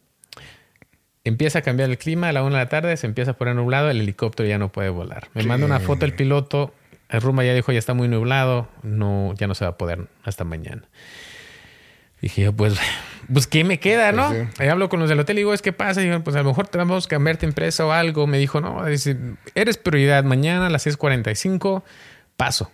[1.26, 3.56] Empieza a cambiar el clima, a la una de la tarde se empieza a poner
[3.56, 5.30] nublado, el helicóptero ya no puede volar.
[5.34, 6.74] Me manda una foto el piloto,
[7.10, 10.08] el rumba ya dijo ya está muy nublado, no, ya no se va a poder
[10.24, 10.84] hasta mañana.
[12.24, 12.76] Dije yo, pues,
[13.32, 14.30] pues ¿qué me queda, no?
[14.30, 16.36] Pues Ahí hablo con los del hotel y digo, es que pasa, y digo, pues
[16.38, 18.28] a lo mejor te vamos a cambiarte empresa o algo.
[18.28, 19.18] Me dijo, no, dice,
[19.56, 21.84] eres prioridad, mañana a las 6.45,
[22.38, 22.72] paso.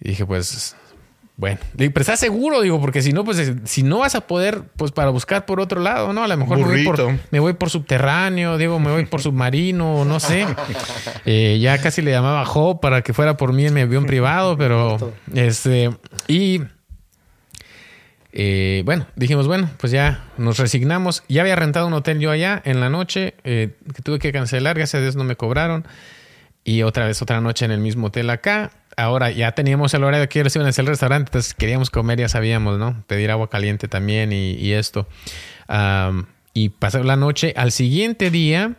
[0.00, 0.76] Y dije, pues,
[1.38, 4.62] bueno, pero estás seguro, digo, porque si no, pues eh, si no vas a poder,
[4.76, 6.24] pues para buscar por otro lado, ¿no?
[6.24, 7.24] A lo mejor me voy, por, Burrito.
[7.30, 10.46] me voy por subterráneo, digo, me voy por submarino, no sé.
[11.30, 14.56] Eh, ya casi le llamaba Joe para que fuera por mí en mi avión privado,
[14.56, 15.90] pero este,
[16.26, 16.62] y
[18.32, 21.22] eh, bueno, dijimos, bueno, pues ya nos resignamos.
[21.28, 24.76] Ya había rentado un hotel yo allá en la noche, eh, que tuve que cancelar,
[24.76, 25.86] gracias a Dios no me cobraron.
[26.64, 28.70] Y otra vez, otra noche en el mismo hotel acá.
[28.96, 32.28] Ahora ya teníamos el horario que iban a hacer el restaurante, entonces queríamos comer, ya
[32.28, 33.04] sabíamos, ¿no?
[33.06, 35.06] Pedir agua caliente también y, esto.
[35.68, 37.52] Am, y pasó la noche.
[37.56, 38.74] Al siguiente día,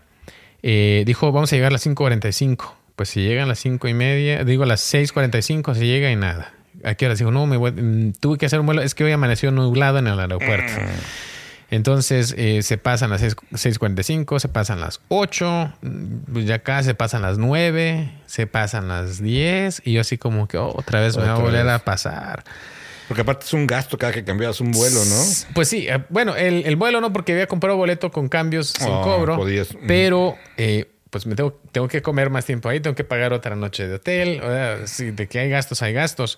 [0.64, 2.74] eh, dijo, vamos a llegar a las 5.45.
[2.96, 6.18] Pues si llegan a las 5 y media, digo a las 6.45, se llega y
[6.18, 6.54] nada.
[6.84, 7.16] ¿A qué hora?
[7.16, 8.82] Dijo, no, me voy- mm, tuve que hacer un vuelo.
[8.82, 10.74] Es que hoy amaneció nublado en el aeropuerto.
[11.72, 16.82] Entonces eh, se pasan las 6 6.45, se pasan las 8, mm, pues ya acá
[16.84, 21.00] se pasan las 9, se pasan las 10 y yo así como que oh, otra
[21.02, 21.74] vez me va a Otra volver vez.
[21.76, 22.44] a pasar.
[23.08, 25.24] Porque aparte es un gasto cada que cambiabas un vuelo, ¿no?
[25.54, 28.88] Pues sí, eh, bueno, el, el vuelo no, porque había comprado boleto con cambios sin
[28.90, 29.36] Oh, cobro.
[29.38, 29.88] podías- mm.
[29.88, 33.56] Pero, eh, pues me tengo, tengo que comer más tiempo ahí, tengo que pagar otra
[33.56, 34.42] noche de hotel.
[34.44, 36.38] o sea, sí, de que hay gastos, hay gastos.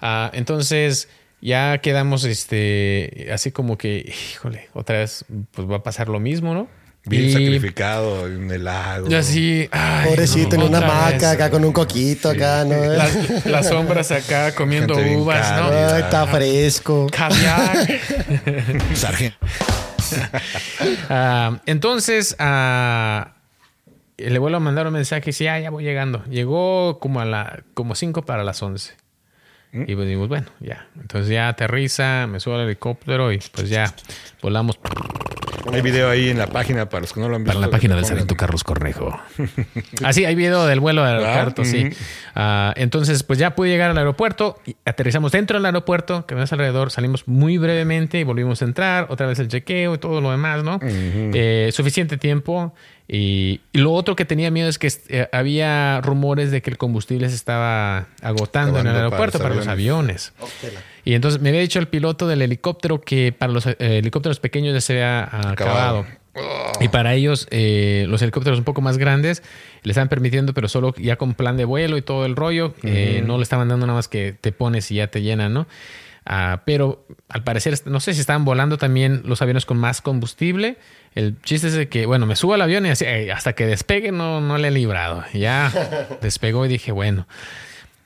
[0.00, 1.08] Ah, entonces,
[1.40, 6.54] ya quedamos este, así como que, híjole, otra vez, pues va a pasar lo mismo,
[6.54, 6.68] ¿no?
[7.06, 9.08] Bien Y- sacrificado en el lago.
[9.10, 12.76] Y así, ay, Pobrecito, no, en una hamaca, acá con un coquito, acá, ¿no?
[12.76, 15.68] Las, las sombras acá comiendo Gente uvas, ¿no?
[15.68, 17.06] Ay, está fresco.
[17.10, 17.86] Caviar.
[18.94, 19.36] Sargento.
[21.08, 23.34] Ah, entonces, ah,
[24.16, 26.24] le vuelvo a mandar un mensaje y dice, ah, ya voy llegando.
[26.24, 28.94] Llegó como a la, como 5 para las 11.
[29.72, 30.88] Y pues dijimos, bueno, ya.
[31.00, 33.94] Entonces ya aterriza, me subo al helicóptero y pues ya
[34.42, 34.76] volamos
[35.72, 37.54] Hay video ahí en la página para los que no lo han visto.
[37.58, 38.04] para la página del.
[38.04, 39.18] Sargento Carlos Cornejo.
[40.04, 41.86] Así, hay video del vuelo del Ah, aeropuerto, sí.
[41.86, 41.96] ujú.
[42.34, 46.52] Ah, entonces, pues ya pude llegar al aeropuerto, y aterrizamos dentro del aeropuerto, que ves
[46.52, 50.30] alrededor, salimos muy brevemente y volvimos a entrar, otra vez el chequeo y todo lo
[50.30, 50.78] demás, ¿no?
[50.82, 52.74] Eh, suficiente tiempo.
[53.12, 56.78] Y, y lo otro que tenía miedo es que eh, había rumores de que el
[56.78, 60.32] combustible se estaba agotando en el Acabando para aeropuerto los para los aviones.
[61.10, 64.74] Y entonces me había dicho el piloto del helicóptero que para los eh, helicópteros pequeños
[64.74, 66.06] ya se había acabado.
[66.80, 69.42] Y para ellos, eh, los helicópteros un poco más grandes
[69.82, 72.74] le estaban permitiendo, pero solo ya con plan de vuelo y todo el rollo.
[72.84, 75.66] eh, no le estaban dando nada más que te pones y ya te llenan, ¿no?
[76.26, 80.76] Ah, pero al parecer, no sé si estaban volando también los aviones con más combustible.
[81.16, 83.04] El chiste es de que, bueno, me subo al avión y así,
[83.34, 85.24] hasta que despegue no, no le he librado.
[85.34, 85.72] Ya
[86.22, 87.26] despegó y dije, bueno.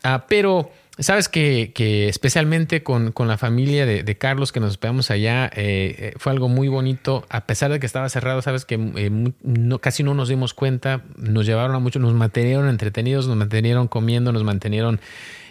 [0.03, 4.71] Ah, pero sabes que, que especialmente con, con la familia de, de Carlos que nos
[4.71, 5.51] hospedamos allá, eh,
[5.99, 7.25] eh, fue algo muy bonito.
[7.29, 11.03] A pesar de que estaba cerrado, sabes que eh, casi no nos dimos cuenta.
[11.17, 15.01] Nos llevaron a mucho, nos mantenieron entretenidos, nos mantenieron comiendo, nos mantenieron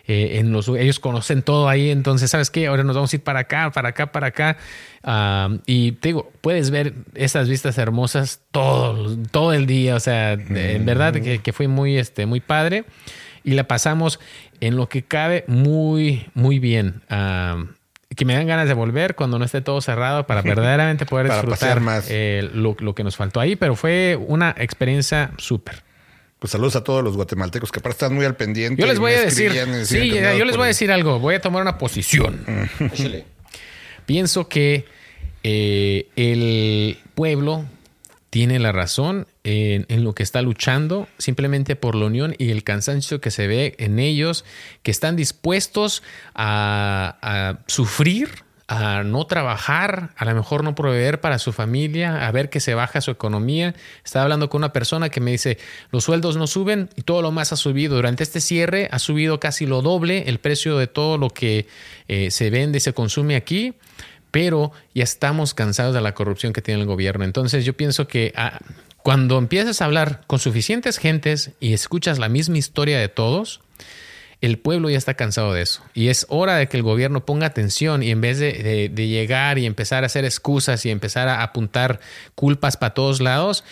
[0.05, 2.67] eh, en los ellos conocen todo ahí, entonces, ¿sabes qué?
[2.67, 4.57] Ahora nos vamos a ir para acá, para acá, para acá.
[5.01, 9.95] Ah, y te digo, puedes ver estas vistas hermosas todo, todo el día.
[9.95, 12.83] O sea, en verdad que, que fue muy, este, muy padre.
[13.43, 14.19] Y la pasamos
[14.61, 17.01] en lo que cabe muy, muy bien.
[17.09, 17.63] Ah,
[18.15, 21.41] que me dan ganas de volver cuando no esté todo cerrado para verdaderamente poder Para
[21.41, 22.05] disfrutar más.
[22.09, 25.81] eh, lo, lo que nos faltó ahí, pero fue una experiencia súper.
[26.39, 28.81] Pues saludos a todos los guatemaltecos que aparte están muy al pendiente.
[28.81, 29.51] Yo les voy me a decir,
[29.85, 32.45] sí, yo les voy a decir algo, voy a tomar una posición.
[34.05, 34.85] Pienso que
[35.43, 37.65] eh, el pueblo
[38.34, 42.63] tiene la razón en, en lo que está luchando, simplemente por la unión y el
[42.63, 44.43] cansancio que se ve en ellos,
[44.81, 46.01] que están dispuestos
[46.34, 52.49] a, sufrir, a no trabajar, a lo mejor no proveer para su familia, a ver
[52.49, 53.75] que se baja su economía.
[54.03, 55.59] Estaba hablando con una persona que me dice,
[55.91, 57.97] los sueldos no suben y todo lo más ha subido.
[57.97, 61.67] Durante este cierre ha subido casi lo doble el precio de todo lo que
[62.07, 63.75] eh, se vende y se consume aquí
[64.34, 67.23] pero ya estamos cansados de la corrupción que tiene el gobierno.
[67.23, 68.57] Entonces yo pienso que ah,
[68.97, 73.61] cuando empiezas a hablar con suficientes gentes y escuchas la misma historia de todos,
[74.41, 75.84] el pueblo ya está cansado de eso.
[75.93, 79.67] Y es hora de que el gobierno ponga atención y en vez de, llegar y
[79.67, 81.99] empezar a hacer excusas y empezar a apuntar
[82.34, 83.63] culpas para todos lados,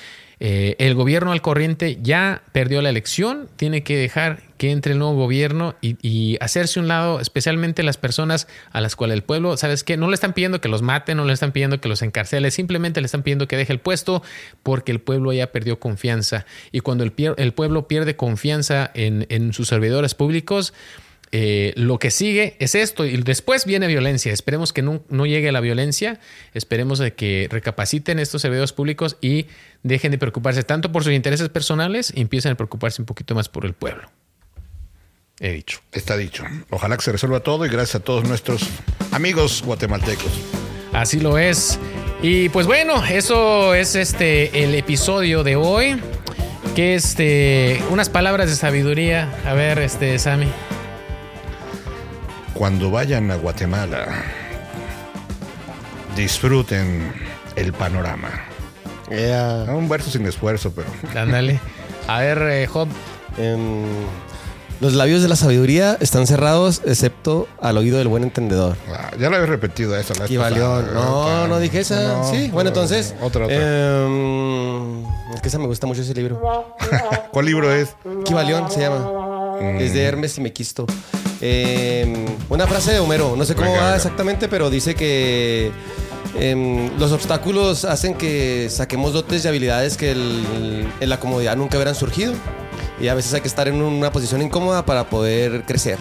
[0.44, 4.98] eh, el gobierno al corriente ya perdió la elección, tiene que dejar que entre el
[5.00, 9.84] nuevo gobierno y, hacerse un lado, especialmente las personas a las cuales el pueblo, ¿sabes
[9.84, 9.98] qué?
[9.98, 13.02] No le están pidiendo que los maten, no le están pidiendo que los encarcele, simplemente
[13.02, 14.24] le están pidiendo que deje el puesto
[14.64, 16.48] porque el pueblo ya perdió confianza.
[16.72, 20.74] Y cuando el, pueblo pierde confianza en sus servidores públicos,
[21.34, 24.34] eh, lo que sigue es esto y después viene violencia.
[24.34, 26.20] Esperemos que no, no llegue la violencia.
[26.54, 29.48] Esperemos de que recapaciten estos servidores públicos y
[29.84, 33.48] dejen de preocuparse tanto por sus intereses personales y empiecen a preocuparse un poquito más
[33.48, 34.10] por el pueblo.
[35.40, 35.80] He dicho.
[35.94, 36.44] Está dicho.
[36.70, 38.68] Ojalá que se resuelva todo y gracias a todos nuestros
[39.12, 40.32] amigos guatemaltecos.
[40.92, 41.80] Así lo es.
[42.22, 46.00] Y pues bueno, eso es este el episodio de hoy.
[46.76, 47.82] Que este.
[47.90, 49.34] Unas palabras de sabiduría.
[49.46, 50.48] A ver, este, Sammy.
[52.62, 54.06] Cuando vayan a Guatemala,
[56.16, 57.12] disfruten
[57.56, 58.30] el panorama.
[59.10, 59.66] Yeah.
[59.68, 60.88] Ah, Un verso sin esfuerzo, pero
[61.20, 61.60] Ándale.
[62.08, 62.88] A ver, eh, Job.
[63.40, 63.82] Em,
[64.80, 68.78] los labios de la sabiduría están cerrados, excepto al oído del buen entendedor.
[68.94, 70.14] ah, ya lo había repetido eso.
[70.20, 70.86] la Equivalión.
[70.86, 70.94] pasada.
[70.94, 72.20] No, no dije esa.
[72.20, 73.16] no, sí, bueno, no, entonces.
[73.24, 73.58] Otra, otra.
[74.06, 75.04] em,
[75.34, 76.76] es que esa me gusta mucho ese libro.
[77.32, 77.96] ¿Cuál libro es?
[78.22, 79.58] Equivalión se llama.
[79.80, 80.86] Es de Hermes y Mequisto.
[81.42, 83.36] Em, una frase de Homero.
[83.36, 85.72] No sé cómo va exactamente, pero dice que
[86.40, 91.78] em, los obstáculos hacen que saquemos dotes y habilidades que el- en la comodidad nunca
[91.78, 92.34] hubieran surgido.
[93.02, 95.98] Y a veces hay que estar en una posición incómoda para poder crecer.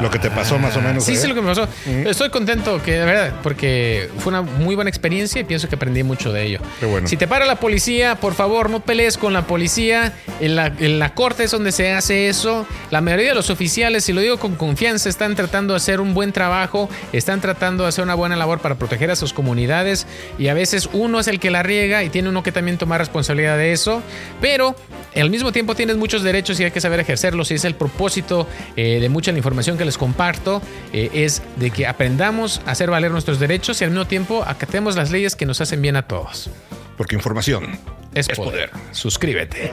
[0.00, 1.04] Lo que te pasó más o menos.
[1.04, 1.16] Sí, ¿eh?
[1.16, 1.68] sí, lo que me pasó.
[1.86, 6.02] Estoy contento que, de verdad, porque fue una muy buena experiencia y pienso que aprendí
[6.02, 6.60] mucho de ello.
[6.78, 7.08] Qué bueno.
[7.08, 10.12] Si te para la policía, por favor, no pelees con la policía.
[10.40, 12.66] En la, en la corte es donde se hace eso.
[12.90, 16.14] La mayoría de los oficiales, si lo digo con confianza, están tratando de hacer un
[16.14, 20.06] buen trabajo, están tratando de hacer una buena labor para proteger a sus comunidades
[20.38, 23.00] y a veces uno es el que la riega y tiene uno que también tomar
[23.00, 24.02] responsabilidad de eso,
[24.40, 24.74] pero
[25.14, 28.46] al mismo tiempo tienes muchos derechos y hay que saber ejercerlos y es el propósito
[28.76, 30.62] eh, de mucha la información que les comparto,
[30.92, 34.96] eh, es de que aprendamos a hacer valer nuestros derechos y al mismo tiempo acatemos
[34.96, 36.50] las leyes que nos hacen bien a todos.
[36.96, 37.78] Porque información
[38.14, 38.70] Es, poder.
[38.92, 39.72] Suscríbete.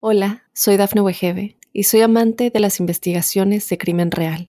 [0.00, 4.48] Hola, soy Dafne Wegebe y soy amante de las investigaciones de crimen real.